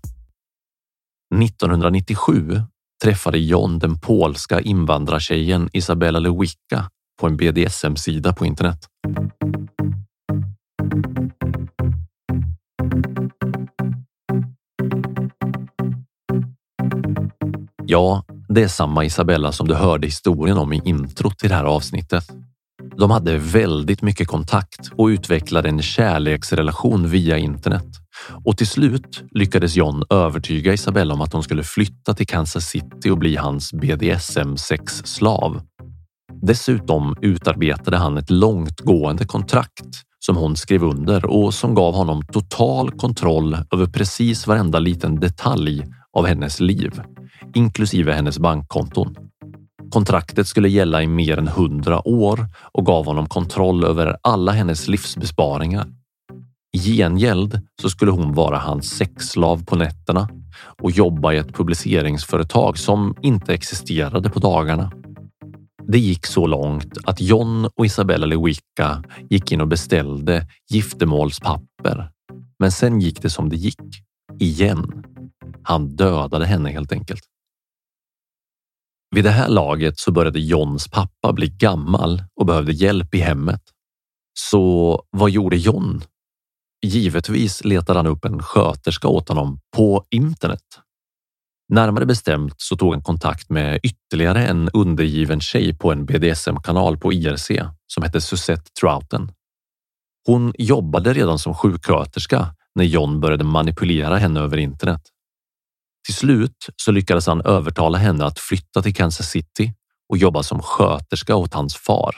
1997 1.44 2.62
träffade 3.04 3.38
John 3.38 3.80
den 3.80 4.00
polska 4.00 4.62
invandrartjejen 4.62 5.70
Isabella 5.74 6.20
Lewicka 6.20 6.90
på 7.20 7.28
en 7.28 7.38
BDSM-sida 7.38 8.34
på 8.34 8.46
internet. 8.46 8.88
Ja, 17.86 18.24
det 18.50 18.64
är 18.64 18.68
samma 18.68 19.06
Isabella 19.06 19.52
som 19.52 19.68
du 19.68 19.74
hörde 19.74 20.08
historien 20.08 20.58
om 20.58 20.74
i 20.74 20.82
introt 20.86 21.40
till 21.40 21.50
det 21.50 21.56
här 21.56 21.64
avsnittet. 21.64 22.32
De 22.98 23.12
hade 23.12 23.38
väldigt 23.38 24.02
mycket 24.02 24.28
kontakt 24.28 24.92
och 24.98 25.06
utvecklade 25.06 25.70
en 25.70 25.82
kärleksrelation 25.82 27.10
via 27.10 27.38
internet. 27.38 27.88
Och 28.46 28.58
till 28.58 28.68
slut 28.68 29.24
lyckades 29.32 29.76
John 29.76 30.04
övertyga 30.10 30.74
Isabella 30.74 31.14
om 31.14 31.22
att 31.22 31.34
hon 31.34 31.44
skulle 31.44 31.64
flytta 31.64 32.14
till 32.14 32.28
Kansas 32.28 32.66
City 32.66 33.10
och 33.10 33.18
bli 33.18 33.36
hans 33.36 33.74
BDSM-sexslav. 33.74 35.62
Dessutom 36.42 37.16
utarbetade 37.22 37.98
han 37.98 38.18
ett 38.18 38.30
långtgående 38.30 39.26
kontrakt 39.26 39.86
som 40.20 40.38
hon 40.38 40.56
skrev 40.56 40.84
under 40.84 41.26
och 41.26 41.54
som 41.54 41.76
gav 41.76 41.94
honom 41.94 42.22
total 42.26 42.92
kontroll 42.92 43.58
över 43.74 43.86
precis 43.86 44.48
varenda 44.48 44.80
liten 44.80 45.20
detalj 45.20 45.86
av 46.18 46.26
hennes 46.26 46.60
liv, 46.60 47.02
inklusive 47.56 48.14
hennes 48.14 48.40
bankkonton. 48.40 49.16
Kontraktet 49.92 50.48
skulle 50.48 50.70
gälla 50.70 51.04
i 51.04 51.08
mer 51.08 51.38
än 51.38 51.48
hundra 51.48 52.08
år 52.08 52.48
och 52.72 52.86
gav 52.86 53.06
honom 53.06 53.28
kontroll 53.28 53.84
över 53.84 54.18
alla 54.22 54.52
hennes 54.52 54.88
livsbesparingar. 54.88 55.88
I 56.74 56.80
gengäld 56.80 57.60
så 57.82 57.90
skulle 57.90 58.12
hon 58.12 58.34
vara 58.34 58.58
hans 58.58 58.90
sexslav 58.90 59.66
på 59.66 59.76
nätterna 59.76 60.30
och 60.82 60.92
jobba 60.92 61.34
i 61.34 61.38
ett 61.38 61.56
publiceringsföretag 61.56 62.78
som 62.78 63.16
inte 63.22 63.54
existerade 63.54 64.30
på 64.30 64.40
dagarna. 64.40 64.92
Det 65.88 66.00
gick 66.00 66.26
så 66.26 66.48
långt 66.48 66.98
att 67.04 67.22
John 67.22 67.70
och 67.76 67.86
Isabella 67.86 68.26
Lewicka 68.26 69.04
gick 69.30 69.52
in 69.52 69.62
och 69.62 69.68
beställde 69.68 70.48
giftermålspapper. 70.70 72.12
Men 72.60 72.72
sen 72.72 73.00
gick 73.00 73.22
det 73.22 73.30
som 73.30 73.50
det 73.50 73.56
gick. 73.56 73.82
Igen. 74.40 75.04
Han 75.64 75.96
dödade 75.96 76.46
henne 76.46 76.70
helt 76.70 76.92
enkelt. 76.92 77.31
Vid 79.16 79.24
det 79.24 79.30
här 79.30 79.50
laget 79.50 80.00
så 80.00 80.12
började 80.12 80.40
Johns 80.40 80.88
pappa 80.88 81.34
bli 81.34 81.48
gammal 81.48 82.24
och 82.36 82.46
behövde 82.46 82.72
hjälp 82.72 83.16
i 83.16 83.20
hemmet. 83.20 83.62
Så 84.40 85.04
vad 85.10 85.30
gjorde 85.30 85.58
John? 85.58 86.04
Givetvis 86.86 87.64
letade 87.64 88.00
han 88.00 88.08
upp 88.08 88.26
en 88.26 88.44
sköterska 88.44 89.08
åt 89.08 89.30
honom 89.30 89.60
på 89.76 90.06
internet. 90.10 90.64
Närmare 91.74 92.06
bestämt 92.06 92.54
så 92.58 92.78
tog 92.78 92.94
han 92.94 93.04
kontakt 93.04 93.50
med 93.50 93.80
ytterligare 93.84 94.48
en 94.48 94.70
undergiven 94.74 95.42
tjej 95.42 95.78
på 95.78 95.92
en 95.92 96.06
BDSM-kanal 96.06 96.98
på 96.98 97.14
IRC 97.14 97.52
som 97.88 98.04
hette 98.04 98.22
Susette 98.22 98.72
Trouten. 98.82 99.32
Hon 100.28 100.54
jobbade 100.58 101.14
redan 101.14 101.40
som 101.40 101.54
sjuksköterska 101.54 102.56
när 102.76 102.84
John 102.84 103.20
började 103.20 103.44
manipulera 103.44 104.18
henne 104.18 104.40
över 104.40 104.58
internet. 104.58 105.02
Till 106.06 106.16
slut 106.16 106.70
så 106.76 106.92
lyckades 106.92 107.28
han 107.28 107.42
övertala 107.42 107.98
henne 107.98 108.26
att 108.26 108.40
flytta 108.40 108.82
till 108.82 108.96
Kansas 108.96 109.30
City 109.30 109.74
och 110.10 110.18
jobba 110.18 110.44
som 110.44 110.62
sköterska 110.62 111.36
åt 111.36 111.54
hans 111.54 111.76
far. 111.76 112.16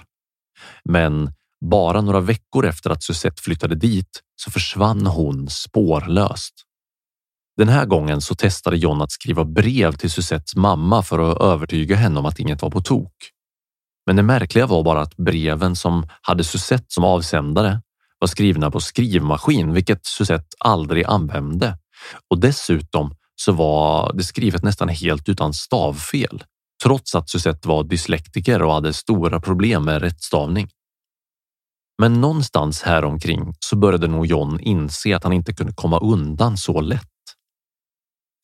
Men 0.89 1.31
bara 1.65 2.01
några 2.01 2.19
veckor 2.19 2.65
efter 2.65 2.89
att 2.89 3.03
Suzette 3.03 3.41
flyttade 3.41 3.75
dit 3.75 4.21
så 4.35 4.51
försvann 4.51 5.05
hon 5.05 5.49
spårlöst. 5.49 6.53
Den 7.57 7.69
här 7.69 7.85
gången 7.85 8.21
så 8.21 8.35
testade 8.35 8.77
John 8.77 9.01
att 9.01 9.11
skriva 9.11 9.45
brev 9.45 9.93
till 9.95 10.11
Suzettes 10.11 10.55
mamma 10.55 11.03
för 11.03 11.19
att 11.19 11.41
övertyga 11.41 11.95
henne 11.95 12.19
om 12.19 12.25
att 12.25 12.39
inget 12.39 12.61
var 12.61 12.69
på 12.69 12.81
tok. 12.81 13.13
Men 14.05 14.15
det 14.15 14.23
märkliga 14.23 14.65
var 14.65 14.83
bara 14.83 15.01
att 15.01 15.15
breven 15.15 15.75
som 15.75 16.07
hade 16.21 16.43
Suzette 16.43 16.85
som 16.87 17.03
avsändare 17.03 17.81
var 18.19 18.27
skrivna 18.27 18.71
på 18.71 18.79
skrivmaskin, 18.79 19.73
vilket 19.73 20.05
Suzette 20.05 20.47
aldrig 20.59 21.05
använde. 21.05 21.77
Och 22.29 22.39
dessutom 22.39 23.15
så 23.45 23.51
var 23.51 24.13
det 24.13 24.23
skrivet 24.23 24.63
nästan 24.63 24.89
helt 24.89 25.29
utan 25.29 25.53
stavfel, 25.53 26.43
trots 26.83 27.15
att 27.15 27.29
Suzette 27.29 27.67
var 27.67 27.83
dyslektiker 27.83 28.61
och 28.61 28.73
hade 28.73 28.93
stora 28.93 29.39
problem 29.39 29.85
med 29.85 30.01
rättstavning. 30.01 30.69
Men 32.01 32.21
någonstans 32.21 32.81
häromkring 32.81 33.53
så 33.59 33.75
började 33.75 34.07
nog 34.07 34.25
John 34.25 34.59
inse 34.59 35.15
att 35.15 35.23
han 35.23 35.33
inte 35.33 35.53
kunde 35.53 35.73
komma 35.73 35.99
undan 35.99 36.57
så 36.57 36.81
lätt. 36.81 37.09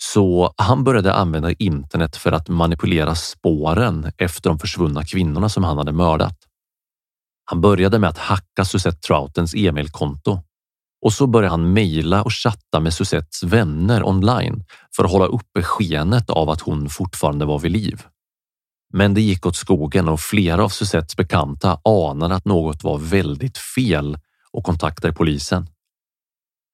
Så 0.03 0.53
han 0.57 0.83
började 0.83 1.13
använda 1.13 1.51
internet 1.51 2.15
för 2.15 2.31
att 2.31 2.49
manipulera 2.49 3.15
spåren 3.15 4.11
efter 4.17 4.49
de 4.49 4.59
försvunna 4.59 5.05
kvinnorna 5.05 5.49
som 5.49 5.63
han 5.63 5.77
hade 5.77 5.91
mördat. 5.91 6.37
Han 7.45 7.61
började 7.61 7.99
med 7.99 8.09
att 8.09 8.17
hacka 8.17 8.65
Suzette 8.65 9.07
Troutens 9.07 9.55
e-mailkonto 9.55 10.41
och 11.01 11.13
så 11.13 11.27
började 11.27 11.51
han 11.51 11.73
mejla 11.73 12.23
och 12.23 12.33
chatta 12.33 12.79
med 12.79 12.93
Suzettes 12.93 13.43
vänner 13.43 14.07
online 14.07 14.63
för 14.95 15.03
att 15.03 15.11
hålla 15.11 15.25
uppe 15.25 15.63
skenet 15.63 16.29
av 16.29 16.49
att 16.49 16.61
hon 16.61 16.89
fortfarande 16.89 17.45
var 17.45 17.59
vid 17.59 17.71
liv. 17.71 18.03
Men 18.93 19.13
det 19.13 19.21
gick 19.21 19.45
åt 19.45 19.55
skogen 19.55 20.07
och 20.07 20.19
flera 20.19 20.63
av 20.63 20.69
Suzettes 20.69 21.15
bekanta 21.15 21.79
anade 21.83 22.35
att 22.35 22.45
något 22.45 22.83
var 22.83 22.97
väldigt 22.97 23.57
fel 23.57 24.17
och 24.51 24.63
kontaktade 24.63 25.13
polisen. 25.13 25.67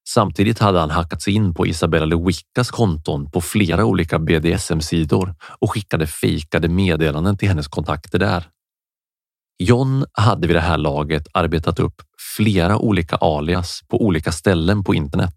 Samtidigt 0.10 0.60
hade 0.60 0.80
han 0.80 0.90
hackat 0.90 1.22
sig 1.22 1.34
in 1.34 1.54
på 1.54 1.68
Isabella 1.68 2.06
Lewickas 2.06 2.72
konton 2.72 3.32
på 3.32 3.42
flera 3.42 3.86
olika 3.86 4.20
BDSM-sidor 4.20 5.36
och 5.60 5.72
skickade 5.72 6.08
fejkade 6.08 6.68
meddelanden 6.68 7.38
till 7.38 7.48
hennes 7.48 7.68
kontakter 7.68 8.20
där. 8.20 8.50
John 9.58 10.06
hade 10.12 10.48
vid 10.48 10.56
det 10.56 10.62
här 10.62 10.78
laget 10.78 11.28
arbetat 11.34 11.80
upp 11.80 12.02
flera 12.38 12.78
olika 12.78 13.16
alias 13.16 13.82
på 13.88 14.02
olika 14.02 14.32
ställen 14.32 14.84
på 14.84 14.96
internet. 14.96 15.36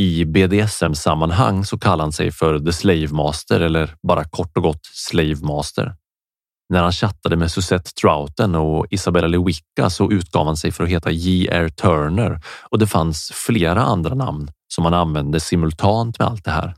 I 0.00 0.24
BDSM-sammanhang 0.24 1.64
så 1.64 1.78
kallar 1.78 2.04
han 2.04 2.12
sig 2.12 2.32
för 2.32 2.58
The 2.58 2.72
Slave 2.72 3.08
Master 3.08 3.60
eller 3.60 3.94
bara 4.08 4.24
kort 4.24 4.56
och 4.56 4.62
gott 4.62 4.86
Slave 4.92 5.36
Master. 5.42 5.94
När 6.68 6.82
han 6.82 6.92
chattade 6.92 7.36
med 7.36 7.50
Suzette 7.50 7.90
Trouten 7.90 8.54
och 8.54 8.86
Isabella 8.90 9.26
Lewicka 9.26 9.90
så 9.90 10.10
utgav 10.10 10.46
han 10.46 10.56
sig 10.56 10.72
för 10.72 10.84
att 10.84 10.90
heta 10.90 11.10
J.R. 11.10 11.68
Turner 11.68 12.40
och 12.70 12.78
det 12.78 12.86
fanns 12.86 13.32
flera 13.34 13.82
andra 13.82 14.14
namn 14.14 14.50
som 14.74 14.84
han 14.84 14.94
använde 14.94 15.40
simultant 15.40 16.18
med 16.18 16.28
allt 16.28 16.44
det 16.44 16.50
här. 16.50 16.74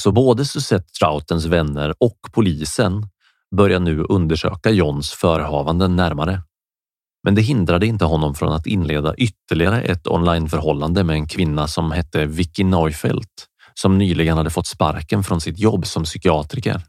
Så 0.00 0.12
både 0.12 0.44
Suzette 0.44 0.92
Troutens 1.00 1.44
vänner 1.44 1.94
och 2.00 2.18
polisen 2.32 3.08
börjar 3.56 3.80
nu 3.80 4.04
undersöka 4.08 4.70
Johns 4.70 5.10
förehavanden 5.10 5.96
närmare. 5.96 6.42
Men 7.24 7.34
det 7.34 7.42
hindrade 7.42 7.86
inte 7.86 8.04
honom 8.04 8.34
från 8.34 8.52
att 8.52 8.66
inleda 8.66 9.14
ytterligare 9.14 9.82
ett 9.82 10.06
onlineförhållande 10.06 11.04
med 11.04 11.14
en 11.14 11.28
kvinna 11.28 11.68
som 11.68 11.92
hette 11.92 12.26
Vicky 12.26 12.64
Neufeld 12.64 13.28
som 13.74 13.98
nyligen 13.98 14.36
hade 14.36 14.50
fått 14.50 14.66
sparken 14.66 15.24
från 15.24 15.40
sitt 15.40 15.58
jobb 15.58 15.86
som 15.86 16.04
psykiatriker. 16.04 16.82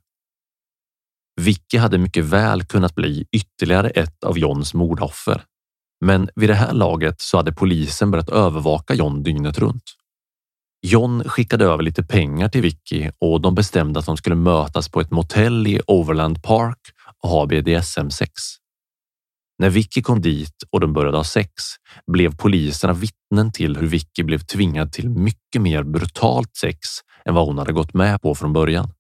Vicky 1.42 1.78
hade 1.78 1.98
mycket 1.98 2.26
väl 2.26 2.64
kunnat 2.64 2.96
bli 2.96 3.26
ytterligare 3.32 3.90
ett 3.90 4.24
av 4.24 4.40
Johns 4.40 4.74
mordoffer. 4.74 5.44
Men 6.06 6.30
vid 6.36 6.50
det 6.50 6.54
här 6.54 6.74
laget 6.74 7.22
så 7.22 7.38
hade 7.38 7.52
polisen 7.54 8.12
börjat 8.12 8.30
övervaka 8.30 8.94
John 8.94 9.24
dygnet 9.24 9.60
runt. 9.60 9.84
John 10.82 11.24
skickade 11.24 11.66
över 11.66 11.84
lite 11.84 12.04
pengar 12.04 12.50
till 12.50 12.62
Vicky 12.62 13.10
och 13.20 13.42
de 13.42 13.56
bestämde 13.56 14.00
att 14.00 14.06
de 14.06 14.18
skulle 14.18 14.36
mötas 14.36 14.90
på 14.90 15.02
ett 15.02 15.12
motell 15.12 15.68
i 15.68 15.82
Overland 15.88 16.44
Park 16.44 16.80
och 17.24 17.30
ha 17.30 17.46
BDSM-sex. 17.46 18.32
När 19.58 19.70
Vicky 19.70 20.02
kom 20.02 20.22
dit 20.22 20.56
och 20.72 20.80
de 20.80 20.94
började 20.94 21.18
ha 21.18 21.24
sex 21.24 21.52
blev 22.12 22.36
poliserna 22.36 22.94
vittnen 22.94 23.52
till 23.52 23.78
hur 23.78 23.88
Vicky 23.88 24.24
blev 24.24 24.40
tvingad 24.40 24.92
till 24.92 25.10
mycket 25.10 25.62
mer 25.62 25.84
brutalt 25.84 26.56
sex 26.56 26.80
än 27.26 27.36
vad 27.36 27.46
hon 27.46 27.58
hade 27.58 27.74
gått 27.74 27.94
med 27.94 28.22
på 28.22 28.36
från 28.36 28.54
början. 28.54 28.92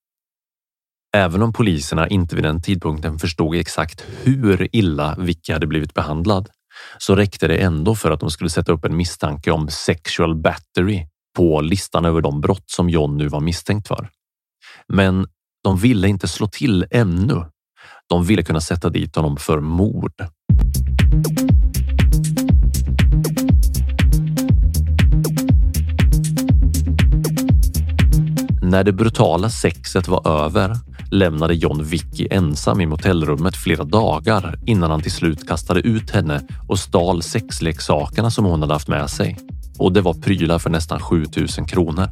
Även 1.15 1.41
om 1.41 1.53
poliserna 1.53 2.07
inte 2.07 2.35
vid 2.35 2.43
den 2.43 2.61
tidpunkten 2.61 3.19
förstod 3.19 3.55
exakt 3.55 4.05
hur 4.23 4.75
illa 4.75 5.15
Vicky 5.19 5.53
hade 5.53 5.67
blivit 5.67 5.93
behandlad 5.93 6.49
så 6.97 7.15
räckte 7.15 7.47
det 7.47 7.57
ändå 7.57 7.95
för 7.95 8.11
att 8.11 8.19
de 8.19 8.31
skulle 8.31 8.49
sätta 8.49 8.71
upp 8.71 8.85
en 8.85 8.97
misstanke 8.97 9.51
om 9.51 9.69
sexual 9.69 10.35
battery 10.35 11.07
på 11.35 11.61
listan 11.61 12.05
över 12.05 12.21
de 12.21 12.41
brott 12.41 12.63
som 12.65 12.89
John 12.89 13.17
nu 13.17 13.27
var 13.27 13.39
misstänkt 13.39 13.87
för. 13.87 14.09
Men 14.87 15.27
de 15.63 15.77
ville 15.77 16.07
inte 16.07 16.27
slå 16.27 16.47
till 16.47 16.85
ännu. 16.91 17.45
De 18.09 18.25
ville 18.25 18.43
kunna 18.43 18.61
sätta 18.61 18.89
dit 18.89 19.15
honom 19.15 19.37
för 19.37 19.59
mord. 19.59 20.13
När 28.75 28.83
det 28.83 28.93
brutala 28.93 29.49
sexet 29.49 30.07
var 30.07 30.27
över 30.45 30.77
lämnade 31.11 31.53
John 31.53 31.83
Vicky 31.83 32.27
ensam 32.31 32.81
i 32.81 32.85
motellrummet 32.85 33.55
flera 33.55 33.83
dagar 33.83 34.59
innan 34.65 34.91
han 34.91 35.01
till 35.01 35.11
slut 35.11 35.47
kastade 35.47 35.79
ut 35.79 36.11
henne 36.11 36.41
och 36.67 36.79
stal 36.79 37.21
sexleksakerna 37.21 38.31
som 38.31 38.45
hon 38.45 38.61
hade 38.61 38.73
haft 38.73 38.87
med 38.87 39.09
sig. 39.09 39.37
Och 39.77 39.93
det 39.93 40.01
var 40.01 40.13
prylar 40.13 40.59
för 40.59 40.69
nästan 40.69 40.99
7000 40.99 41.65
kronor. 41.65 42.09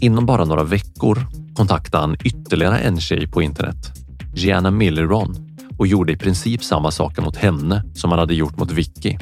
Inom 0.00 0.26
bara 0.26 0.44
några 0.44 0.64
veckor 0.64 1.18
kontaktade 1.54 2.02
han 2.02 2.16
ytterligare 2.24 2.78
en 2.78 3.00
tjej 3.00 3.26
på 3.28 3.42
internet, 3.42 3.92
Gianna 4.34 4.70
Milleron 4.70 5.45
och 5.78 5.86
gjorde 5.86 6.12
i 6.12 6.16
princip 6.16 6.64
samma 6.64 6.90
saker 6.90 7.22
mot 7.22 7.36
henne 7.36 7.82
som 7.94 8.10
han 8.10 8.18
hade 8.18 8.34
gjort 8.34 8.58
mot 8.58 8.70
Vicky. 8.70 9.18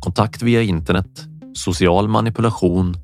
Kontakt 0.00 0.42
via 0.42 0.62
internet, 0.62 1.24
social 1.54 2.08
manipulation, 2.08 2.96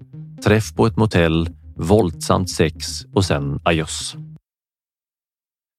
träff 0.45 0.75
på 0.75 0.87
ett 0.87 0.97
motell, 0.97 1.49
våldsamt 1.77 2.51
sex 2.51 3.05
och 3.15 3.25
sen 3.25 3.61
ajöss. 3.65 4.17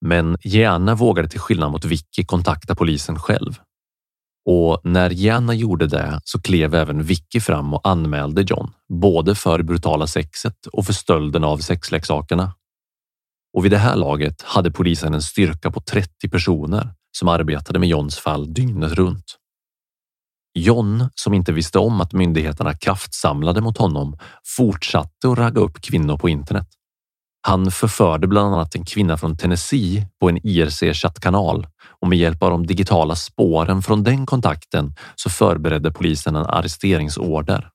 Men 0.05 0.37
Gianna 0.43 0.95
vågade 0.95 1.27
till 1.27 1.39
skillnad 1.39 1.71
mot 1.71 1.85
Vicky 1.85 2.25
kontakta 2.25 2.75
polisen 2.75 3.19
själv. 3.19 3.59
Och 4.49 4.81
när 4.83 5.09
Gianna 5.09 5.53
gjorde 5.53 5.87
det 5.87 6.21
så 6.23 6.41
klev 6.41 6.75
även 6.75 7.03
Vicky 7.03 7.39
fram 7.39 7.73
och 7.73 7.87
anmälde 7.87 8.41
John, 8.41 8.71
både 8.89 9.35
för 9.35 9.63
brutala 9.63 10.07
sexet 10.07 10.65
och 10.65 10.85
för 10.85 10.93
stölden 10.93 11.43
av 11.43 11.57
sexleksakerna. 11.57 12.53
Och 13.57 13.65
vid 13.65 13.71
det 13.71 13.77
här 13.77 13.95
laget 13.95 14.41
hade 14.41 14.71
polisen 14.71 15.13
en 15.13 15.21
styrka 15.21 15.71
på 15.71 15.81
30 15.81 16.29
personer 16.29 16.93
som 17.17 17.27
arbetade 17.27 17.79
med 17.79 17.89
Johns 17.89 18.17
fall 18.17 18.53
dygnet 18.53 18.91
runt. 18.91 19.25
John, 20.53 21.09
som 21.15 21.33
inte 21.33 21.51
visste 21.51 21.79
om 21.79 22.01
att 22.01 22.13
myndigheterna 22.13 22.73
kraftsamlade 22.73 23.61
mot 23.61 23.77
honom, 23.77 24.17
fortsatte 24.57 25.29
att 25.29 25.37
ragga 25.37 25.61
upp 25.61 25.81
kvinnor 25.81 26.17
på 26.17 26.29
internet. 26.29 26.67
Han 27.41 27.71
förförde 27.71 28.27
bland 28.27 28.53
annat 28.53 28.75
en 28.75 28.85
kvinna 28.85 29.17
från 29.17 29.37
Tennessee 29.37 30.07
på 30.19 30.29
en 30.29 30.37
IRC-chattkanal 30.37 31.67
och 32.01 32.07
med 32.07 32.17
hjälp 32.17 32.43
av 32.43 32.49
de 32.49 32.67
digitala 32.67 33.15
spåren 33.15 33.81
från 33.81 34.03
den 34.03 34.25
kontakten 34.25 34.93
så 35.15 35.29
förberedde 35.29 35.91
polisen 35.91 36.35
en 36.35 36.45
arresteringsorder. 36.45 37.69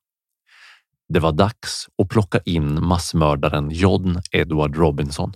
Det 1.13 1.19
var 1.19 1.31
dags 1.31 1.87
att 2.03 2.09
plocka 2.09 2.39
in 2.45 2.85
massmördaren 2.85 3.71
John 3.71 4.21
Edward 4.31 4.75
Robinson. 4.75 5.33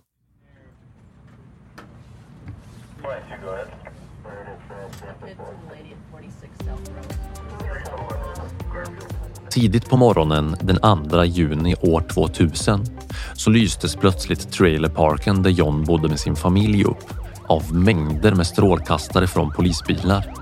Tidigt 9.57 9.89
på 9.89 9.97
morgonen 9.97 10.55
den 10.61 11.09
2 11.09 11.23
juni 11.23 11.75
år 11.81 12.01
2000 12.01 12.85
så 13.33 13.49
lystes 13.49 13.95
plötsligt 13.95 14.51
trailerparken 14.51 15.43
där 15.43 15.49
John 15.49 15.83
bodde 15.83 16.09
med 16.09 16.19
sin 16.19 16.35
familj 16.35 16.83
upp 16.83 17.13
av 17.47 17.73
mängder 17.73 18.35
med 18.35 18.47
strålkastare 18.47 19.27
från 19.27 19.51
polisbilar. 19.51 20.33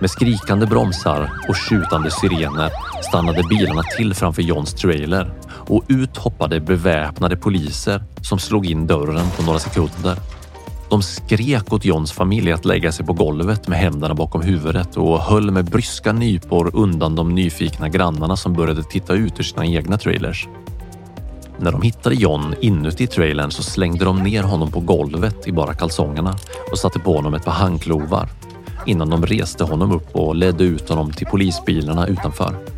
Med 0.00 0.10
skrikande 0.10 0.66
bromsar 0.66 1.30
och 1.48 1.56
skjutande 1.56 2.10
sirener 2.10 2.70
stannade 3.08 3.42
bilarna 3.42 3.82
till 3.82 4.14
framför 4.14 4.42
Johns 4.42 4.74
trailer 4.74 5.34
och 5.48 5.84
ut 5.88 6.16
hoppade 6.16 6.60
beväpnade 6.60 7.36
poliser 7.36 8.04
som 8.22 8.38
slog 8.38 8.66
in 8.66 8.86
dörren 8.86 9.26
på 9.36 9.42
några 9.42 9.58
sekunder. 9.58 10.16
De 10.94 11.02
skrek 11.02 11.72
åt 11.72 11.84
Johns 11.84 12.12
familj 12.12 12.52
att 12.52 12.64
lägga 12.64 12.92
sig 12.92 13.06
på 13.06 13.12
golvet 13.12 13.68
med 13.68 13.78
händerna 13.78 14.14
bakom 14.14 14.42
huvudet 14.42 14.96
och 14.96 15.20
höll 15.20 15.50
med 15.50 15.64
bryska 15.64 16.12
nypor 16.12 16.70
undan 16.74 17.14
de 17.14 17.34
nyfikna 17.34 17.88
grannarna 17.88 18.36
som 18.36 18.52
började 18.52 18.82
titta 18.82 19.14
ut 19.14 19.40
ur 19.40 19.44
sina 19.44 19.66
egna 19.66 19.98
trailers. 19.98 20.48
När 21.58 21.72
de 21.72 21.82
hittade 21.82 22.14
John 22.14 22.54
inuti 22.60 23.06
trailern 23.06 23.50
så 23.50 23.62
slängde 23.62 24.04
de 24.04 24.22
ner 24.22 24.42
honom 24.42 24.70
på 24.70 24.80
golvet 24.80 25.48
i 25.48 25.52
bara 25.52 25.74
kalsongerna 25.74 26.36
och 26.70 26.78
satte 26.78 26.98
på 26.98 27.16
honom 27.16 27.34
ett 27.34 27.44
par 27.44 27.52
handklovar 27.52 28.28
innan 28.86 29.10
de 29.10 29.26
reste 29.26 29.64
honom 29.64 29.92
upp 29.92 30.16
och 30.16 30.34
ledde 30.34 30.64
ut 30.64 30.88
honom 30.88 31.12
till 31.12 31.26
polisbilarna 31.26 32.06
utanför. 32.06 32.73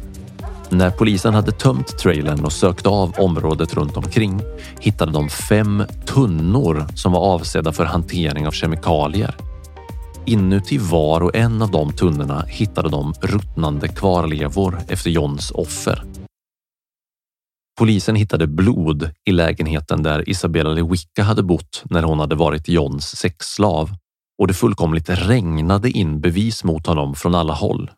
När 0.71 0.91
polisen 0.91 1.35
hade 1.35 1.53
tömt 1.53 1.99
trailern 1.99 2.45
och 2.45 2.53
sökt 2.53 2.87
av 2.87 3.15
området 3.19 3.75
runt 3.75 3.97
omkring 3.97 4.41
hittade 4.81 5.13
de 5.13 5.29
fem 5.29 5.83
tunnor 6.07 6.87
som 6.95 7.13
var 7.13 7.21
avsedda 7.21 7.73
för 7.73 7.85
hantering 7.85 8.47
av 8.47 8.51
kemikalier. 8.51 9.37
Inuti 10.25 10.79
var 10.79 11.21
och 11.21 11.37
en 11.37 11.63
av 11.63 11.71
de 11.71 11.93
tunnorna 11.93 12.45
hittade 12.49 12.89
de 12.89 13.13
ruttnande 13.23 13.89
kvarlevor 13.89 14.79
efter 14.89 15.11
Johns 15.11 15.51
offer. 15.51 16.03
Polisen 17.79 18.17
hittade 18.17 18.47
blod 18.47 19.11
i 19.25 19.33
lägenheten 19.33 20.03
där 20.03 20.29
Isabella 20.29 20.71
Lewicka 20.71 21.23
hade 21.23 21.43
bott 21.43 21.83
när 21.85 22.03
hon 22.03 22.21
hade 22.21 22.35
varit 22.35 22.69
Johns 22.69 23.17
sexslav 23.17 23.91
och 24.39 24.47
det 24.47 24.55
fullkomligt 24.55 25.11
regnade 25.11 25.91
in 25.91 26.21
bevis 26.21 26.65
mot 26.65 26.87
honom 26.87 27.15
från 27.15 27.35
alla 27.35 27.53
håll. 27.53 27.91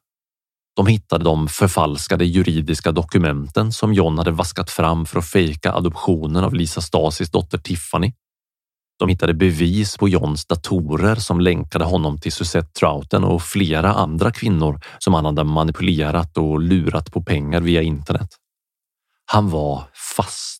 De 0.78 0.86
hittade 0.86 1.24
de 1.24 1.48
förfalskade 1.48 2.24
juridiska 2.24 2.92
dokumenten 2.92 3.72
som 3.72 3.94
John 3.94 4.18
hade 4.18 4.30
vaskat 4.30 4.70
fram 4.70 5.06
för 5.06 5.18
att 5.18 5.26
fejka 5.26 5.72
adoptionen 5.72 6.44
av 6.44 6.54
Lisa 6.54 6.80
Stasis 6.80 7.30
dotter 7.30 7.58
Tiffany. 7.58 8.12
De 8.98 9.08
hittade 9.08 9.34
bevis 9.34 9.96
på 9.96 10.08
Johns 10.08 10.46
datorer 10.46 11.14
som 11.14 11.40
länkade 11.40 11.84
honom 11.84 12.18
till 12.18 12.32
Suzette 12.32 12.72
Trouten 12.72 13.24
och 13.24 13.42
flera 13.42 13.92
andra 13.92 14.30
kvinnor 14.30 14.80
som 14.98 15.14
han 15.14 15.24
hade 15.24 15.44
manipulerat 15.44 16.38
och 16.38 16.60
lurat 16.60 17.12
på 17.12 17.22
pengar 17.22 17.60
via 17.60 17.82
internet. 17.82 18.28
Han 19.26 19.50
var 19.50 19.84
fast. 20.16 20.57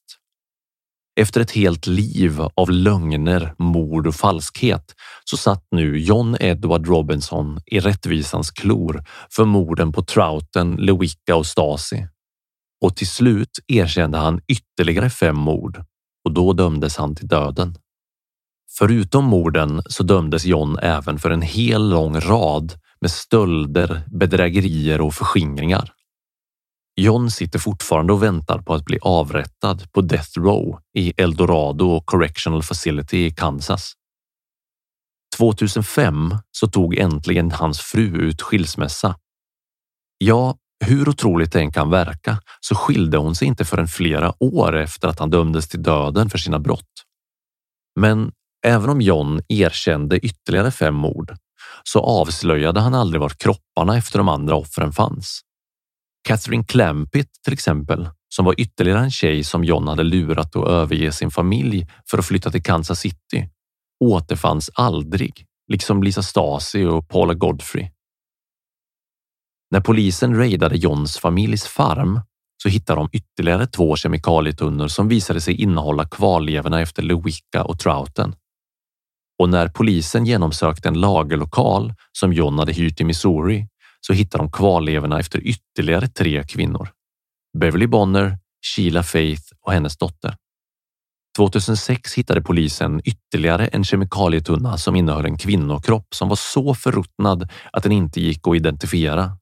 Efter 1.18 1.40
ett 1.40 1.50
helt 1.50 1.86
liv 1.86 2.40
av 2.54 2.70
lögner, 2.70 3.54
mord 3.58 4.06
och 4.06 4.14
falskhet 4.14 4.94
så 5.24 5.36
satt 5.36 5.64
nu 5.70 5.98
John 5.98 6.36
Edward 6.40 6.86
Robinson 6.86 7.60
i 7.66 7.80
rättvisans 7.80 8.50
klor 8.50 9.04
för 9.30 9.44
morden 9.44 9.92
på 9.92 10.02
Trouten, 10.02 10.76
Lewicka 10.76 11.36
och 11.36 11.46
Stasi. 11.46 12.06
Och 12.84 12.96
till 12.96 13.08
slut 13.08 13.58
erkände 13.66 14.18
han 14.18 14.40
ytterligare 14.48 15.10
fem 15.10 15.36
mord 15.36 15.84
och 16.24 16.32
då 16.32 16.52
dömdes 16.52 16.96
han 16.96 17.14
till 17.14 17.28
döden. 17.28 17.74
Förutom 18.78 19.24
morden 19.24 19.82
så 19.86 20.02
dömdes 20.02 20.44
John 20.44 20.78
även 20.78 21.18
för 21.18 21.30
en 21.30 21.42
hel 21.42 21.88
lång 21.88 22.20
rad 22.20 22.72
med 23.00 23.10
stölder, 23.10 24.02
bedrägerier 24.06 25.00
och 25.00 25.14
förskingringar. 25.14 25.92
John 27.01 27.30
sitter 27.30 27.59
fortfarande 27.59 28.12
och 28.12 28.22
väntar 28.22 28.59
på 28.59 28.74
att 28.74 28.84
bli 28.84 28.99
avrättad 29.03 29.92
på 29.92 30.01
Death 30.01 30.38
Row 30.38 30.78
i 30.94 31.12
Eldorado 31.16 32.01
Correctional 32.05 32.62
Facility 32.62 33.26
i 33.26 33.30
Kansas. 33.30 33.92
2005 35.36 36.34
så 36.51 36.66
tog 36.66 36.94
äntligen 36.99 37.51
hans 37.51 37.80
fru 37.80 38.16
ut 38.16 38.42
skilsmässa. 38.42 39.14
Ja, 40.18 40.57
hur 40.84 41.09
otroligt 41.09 41.53
det 41.53 41.61
än 41.61 41.72
kan 41.72 41.90
verka 41.90 42.40
så 42.61 42.74
skilde 42.74 43.18
hon 43.18 43.34
sig 43.34 43.49
inte 43.49 43.64
förrän 43.64 43.88
flera 43.88 44.34
år 44.42 44.76
efter 44.76 45.09
att 45.09 45.18
han 45.18 45.30
dömdes 45.30 45.68
till 45.68 45.82
döden 45.82 46.30
för 46.30 46.38
sina 46.38 46.59
brott. 46.59 47.05
Men 48.01 48.32
även 48.66 48.90
om 48.90 49.01
John 49.01 49.40
erkände 49.49 50.18
ytterligare 50.18 50.70
fem 50.70 50.94
mord 50.94 51.36
så 51.84 52.01
avslöjade 52.01 52.80
han 52.80 52.94
aldrig 52.94 53.20
var 53.20 53.28
kropparna 53.28 53.96
efter 53.96 54.18
de 54.18 54.28
andra 54.28 54.57
offren 54.57 54.92
fanns. 54.92 55.44
Catherine 56.22 56.64
Clampett 56.64 57.28
till 57.44 57.52
exempel, 57.52 58.08
som 58.28 58.44
var 58.44 58.60
ytterligare 58.60 59.00
en 59.00 59.10
tjej 59.10 59.44
som 59.44 59.64
John 59.64 59.88
hade 59.88 60.02
lurat 60.02 60.56
att 60.56 60.68
överge 60.68 61.12
sin 61.12 61.30
familj 61.30 61.86
för 62.10 62.18
att 62.18 62.26
flytta 62.26 62.50
till 62.50 62.62
Kansas 62.62 63.00
City, 63.00 63.48
återfanns 64.04 64.70
aldrig, 64.74 65.46
liksom 65.72 66.02
Lisa 66.02 66.22
Stasi 66.22 66.84
och 66.84 67.08
Paula 67.08 67.34
Godfrey. 67.34 67.90
När 69.70 69.80
polisen 69.80 70.36
raidade 70.36 70.76
Johns 70.76 71.18
familjs 71.18 71.64
farm 71.64 72.20
så 72.62 72.68
hittade 72.68 73.00
de 73.00 73.08
ytterligare 73.12 73.66
två 73.66 73.96
kemikalietunnor 73.96 74.88
som 74.88 75.08
visade 75.08 75.40
sig 75.40 75.54
innehålla 75.54 76.08
kvarlevorna 76.08 76.80
efter 76.80 77.02
Lewicka 77.02 77.64
och 77.64 77.78
Trouten. 77.78 78.34
Och 79.38 79.48
när 79.48 79.68
polisen 79.68 80.26
genomsökte 80.26 80.88
en 80.88 81.00
lagerlokal 81.00 81.94
som 82.12 82.32
John 82.32 82.58
hade 82.58 82.72
hyrt 82.72 83.00
i 83.00 83.04
Missouri 83.04 83.68
så 84.01 84.12
hittar 84.12 84.38
de 84.38 84.53
kvarlevorna 84.53 85.20
efter 85.20 85.38
ytterligare 85.38 86.09
tre 86.09 86.44
kvinnor. 86.44 86.88
Beverly 87.59 87.86
Bonner, 87.86 88.38
Sheila 88.66 89.03
Faith 89.03 89.42
och 89.61 89.72
hennes 89.72 89.96
dotter. 89.96 90.36
2006 91.36 92.14
hittade 92.14 92.42
polisen 92.42 93.01
ytterligare 93.05 93.66
en 93.66 93.84
kemikalietunna 93.84 94.78
som 94.78 94.96
innehöll 94.96 95.24
en 95.24 95.38
kvinnokropp 95.38 96.14
som 96.14 96.28
var 96.28 96.36
så 96.36 96.74
förruttnad 96.74 97.51
att 97.72 97.82
den 97.82 97.92
inte 97.92 98.20
gick 98.20 98.49
att 98.49 98.57
identifiera. 98.57 99.32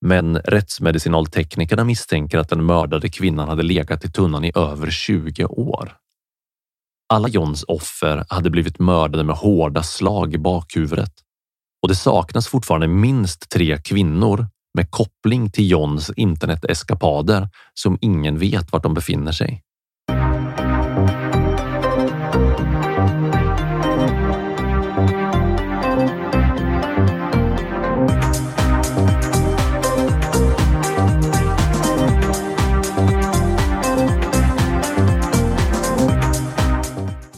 Men 0.00 0.36
rättsmedicinalteknikerna 0.38 1.84
misstänker 1.84 2.38
att 2.38 2.48
den 2.48 2.66
mördade 2.66 3.08
kvinnan 3.08 3.48
hade 3.48 3.62
legat 3.62 4.04
i 4.04 4.10
tunnan 4.10 4.44
i 4.44 4.52
över 4.54 4.90
20 4.90 5.44
år. 5.44 5.96
Alla 7.08 7.28
Johns 7.28 7.64
offer 7.68 8.24
hade 8.28 8.50
blivit 8.50 8.78
mördade 8.78 9.24
med 9.24 9.36
hårda 9.36 9.82
slag 9.82 10.34
i 10.34 10.38
bakhuvudet 10.38 11.12
och 11.82 11.88
det 11.88 11.94
saknas 11.94 12.48
fortfarande 12.48 12.88
minst 12.88 13.48
tre 13.50 13.78
kvinnor 13.78 14.46
med 14.74 14.90
koppling 14.90 15.50
till 15.50 15.70
Johns 15.70 16.10
interneteskapader 16.16 17.48
som 17.74 17.98
ingen 18.00 18.38
vet 18.38 18.72
vart 18.72 18.82
de 18.82 18.94
befinner 18.94 19.32
sig. 19.32 19.62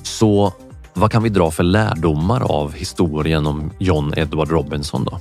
Så 0.03 0.53
vad 1.01 1.13
kan 1.13 1.23
vi 1.23 1.29
dra 1.29 1.51
för 1.51 1.63
lärdomar 1.63 2.41
av 2.41 2.73
historien 2.73 3.47
om 3.47 3.71
John 3.79 4.13
Edward 4.17 4.51
Robinson 4.51 5.05
då? 5.05 5.19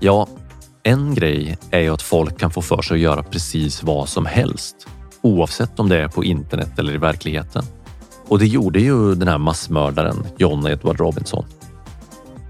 Ja, 0.00 0.26
en 0.82 1.14
grej 1.14 1.58
är 1.70 1.80
ju 1.80 1.88
att 1.88 2.02
folk 2.02 2.38
kan 2.38 2.50
få 2.50 2.62
för 2.62 2.82
sig 2.82 2.94
att 2.94 3.00
göra 3.00 3.22
precis 3.22 3.82
vad 3.82 4.08
som 4.08 4.26
helst, 4.26 4.76
oavsett 5.22 5.80
om 5.80 5.88
det 5.88 6.02
är 6.02 6.08
på 6.08 6.24
internet 6.24 6.78
eller 6.78 6.94
i 6.94 6.98
verkligheten. 6.98 7.64
Och 8.28 8.38
det 8.38 8.46
gjorde 8.46 8.80
ju 8.80 9.14
den 9.14 9.28
här 9.28 9.38
massmördaren 9.38 10.16
John 10.38 10.66
Edward 10.66 11.00
Robinson. 11.00 11.44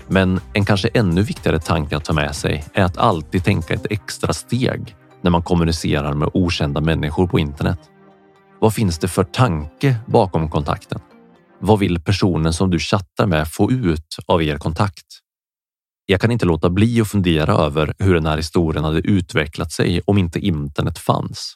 Men 0.09 0.41
en 0.53 0.64
kanske 0.64 0.89
ännu 0.89 1.23
viktigare 1.23 1.59
tanke 1.59 1.97
att 1.97 2.05
ta 2.05 2.12
med 2.12 2.35
sig 2.35 2.64
är 2.73 2.85
att 2.85 2.97
alltid 2.97 3.45
tänka 3.45 3.75
ett 3.75 3.87
extra 3.91 4.33
steg 4.33 4.97
när 5.23 5.31
man 5.31 5.43
kommunicerar 5.43 6.14
med 6.14 6.31
okända 6.35 6.81
människor 6.81 7.27
på 7.27 7.39
internet. 7.39 7.79
Vad 8.61 8.75
finns 8.75 8.99
det 8.99 9.09
för 9.09 9.25
tanke 9.25 9.97
bakom 10.07 10.51
kontakten? 10.51 11.01
Vad 11.61 11.79
vill 11.79 12.01
personen 12.01 12.53
som 12.53 12.71
du 12.71 12.79
chattar 12.79 13.27
med 13.27 13.49
få 13.49 13.71
ut 13.71 14.17
av 14.27 14.43
er 14.43 14.59
kontakt? 14.59 15.07
Jag 16.07 16.21
kan 16.21 16.31
inte 16.31 16.47
låta 16.47 16.71
bli 16.71 17.01
att 17.01 17.09
fundera 17.09 17.53
över 17.53 17.95
hur 17.99 18.15
den 18.15 18.27
här 18.27 18.37
historien 18.37 18.85
hade 18.85 18.99
utvecklat 18.99 19.73
sig 19.73 20.01
om 20.07 20.19
inte 20.19 20.39
internet 20.39 20.99
fanns. 20.99 21.55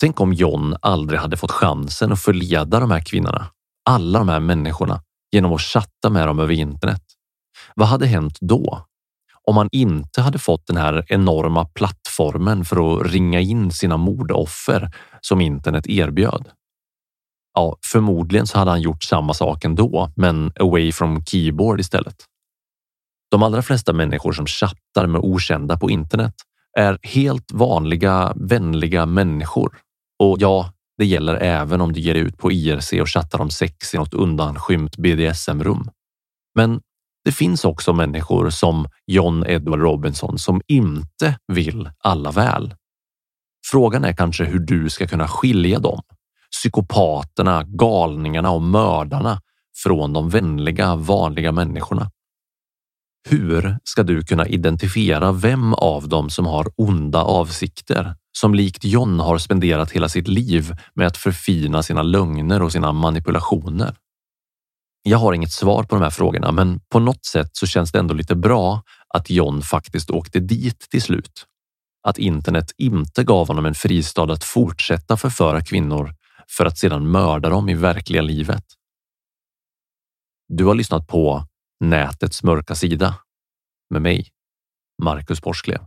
Tänk 0.00 0.20
om 0.20 0.32
John 0.32 0.76
aldrig 0.82 1.20
hade 1.20 1.36
fått 1.36 1.50
chansen 1.50 2.12
att 2.12 2.20
förleda 2.20 2.80
de 2.80 2.90
här 2.90 3.00
kvinnorna, 3.00 3.46
alla 3.90 4.18
de 4.18 4.28
här 4.28 4.40
människorna, 4.40 5.02
genom 5.32 5.52
att 5.52 5.60
chatta 5.60 6.10
med 6.10 6.26
dem 6.26 6.38
över 6.38 6.54
internet. 6.54 7.02
Vad 7.74 7.88
hade 7.88 8.06
hänt 8.06 8.38
då? 8.40 8.86
Om 9.44 9.54
man 9.54 9.68
inte 9.72 10.20
hade 10.20 10.38
fått 10.38 10.66
den 10.66 10.76
här 10.76 11.04
enorma 11.08 11.64
plattformen 11.64 12.64
för 12.64 13.00
att 13.00 13.12
ringa 13.12 13.40
in 13.40 13.72
sina 13.72 13.96
mordoffer 13.96 14.90
som 15.20 15.40
internet 15.40 15.86
erbjöd? 15.86 16.50
Ja, 17.58 17.76
förmodligen 17.92 18.46
så 18.46 18.58
hade 18.58 18.70
han 18.70 18.80
gjort 18.80 19.02
samma 19.02 19.34
sak 19.34 19.64
ändå, 19.64 20.10
men 20.16 20.52
away 20.60 20.92
from 20.92 21.24
keyboard 21.24 21.80
istället. 21.80 22.16
De 23.30 23.42
allra 23.42 23.62
flesta 23.62 23.92
människor 23.92 24.32
som 24.32 24.46
chattar 24.46 25.06
med 25.06 25.20
okända 25.20 25.78
på 25.78 25.90
internet 25.90 26.34
är 26.78 26.98
helt 27.02 27.52
vanliga, 27.52 28.32
vänliga 28.36 29.06
människor. 29.06 29.78
Och 30.18 30.36
ja, 30.40 30.72
det 30.98 31.06
gäller 31.06 31.34
även 31.34 31.80
om 31.80 31.92
du 31.92 32.00
ger 32.00 32.14
ut 32.14 32.38
på 32.38 32.52
IRC 32.52 32.92
och 32.92 33.08
chattar 33.08 33.40
om 33.40 33.50
sex 33.50 33.94
i 33.94 33.96
något 33.96 34.14
undanskymt 34.14 34.96
BDSM-rum. 34.96 35.90
Men 36.54 36.80
det 37.24 37.32
finns 37.32 37.64
också 37.64 37.92
människor 37.92 38.50
som 38.50 38.86
John 39.06 39.46
Edward 39.46 39.80
Robinson 39.80 40.38
som 40.38 40.60
inte 40.66 41.38
vill 41.52 41.90
alla 41.98 42.30
väl. 42.30 42.74
Frågan 43.70 44.04
är 44.04 44.12
kanske 44.12 44.44
hur 44.44 44.58
du 44.58 44.90
ska 44.90 45.06
kunna 45.06 45.28
skilja 45.28 45.78
dem 45.78 46.02
psykopaterna, 46.56 47.64
galningarna 47.66 48.50
och 48.50 48.62
mördarna 48.62 49.40
från 49.82 50.12
de 50.12 50.28
vänliga, 50.28 50.96
vanliga 50.96 51.52
människorna. 51.52 52.10
Hur 53.28 53.78
ska 53.84 54.02
du 54.02 54.22
kunna 54.22 54.46
identifiera 54.46 55.32
vem 55.32 55.74
av 55.74 56.08
dem 56.08 56.30
som 56.30 56.46
har 56.46 56.70
onda 56.76 57.22
avsikter, 57.22 58.14
som 58.32 58.54
likt 58.54 58.84
John 58.84 59.20
har 59.20 59.38
spenderat 59.38 59.90
hela 59.90 60.08
sitt 60.08 60.28
liv 60.28 60.74
med 60.94 61.06
att 61.06 61.16
förfina 61.16 61.82
sina 61.82 62.02
lögner 62.02 62.62
och 62.62 62.72
sina 62.72 62.92
manipulationer? 62.92 63.96
Jag 65.02 65.18
har 65.18 65.32
inget 65.32 65.52
svar 65.52 65.82
på 65.82 65.94
de 65.94 66.02
här 66.02 66.10
frågorna, 66.10 66.52
men 66.52 66.80
på 66.88 66.98
något 66.98 67.24
sätt 67.24 67.50
så 67.52 67.66
känns 67.66 67.92
det 67.92 67.98
ändå 67.98 68.14
lite 68.14 68.36
bra 68.36 68.82
att 69.14 69.30
John 69.30 69.62
faktiskt 69.62 70.10
åkte 70.10 70.40
dit 70.40 70.86
till 70.90 71.02
slut. 71.02 71.44
Att 72.02 72.18
internet 72.18 72.72
inte 72.76 73.24
gav 73.24 73.48
honom 73.48 73.66
en 73.66 73.74
fristad 73.74 74.32
att 74.32 74.44
fortsätta 74.44 75.16
förföra 75.16 75.60
kvinnor 75.60 76.14
för 76.50 76.66
att 76.66 76.78
sedan 76.78 77.10
mörda 77.10 77.48
dem 77.48 77.68
i 77.68 77.74
verkliga 77.74 78.22
livet. 78.22 78.64
Du 80.48 80.64
har 80.64 80.74
lyssnat 80.74 81.06
på 81.06 81.46
Nätets 81.80 82.42
mörka 82.42 82.74
sida 82.74 83.14
med 83.90 84.02
mig, 84.02 84.28
Marcus 85.02 85.40
Porsklev. 85.40 85.86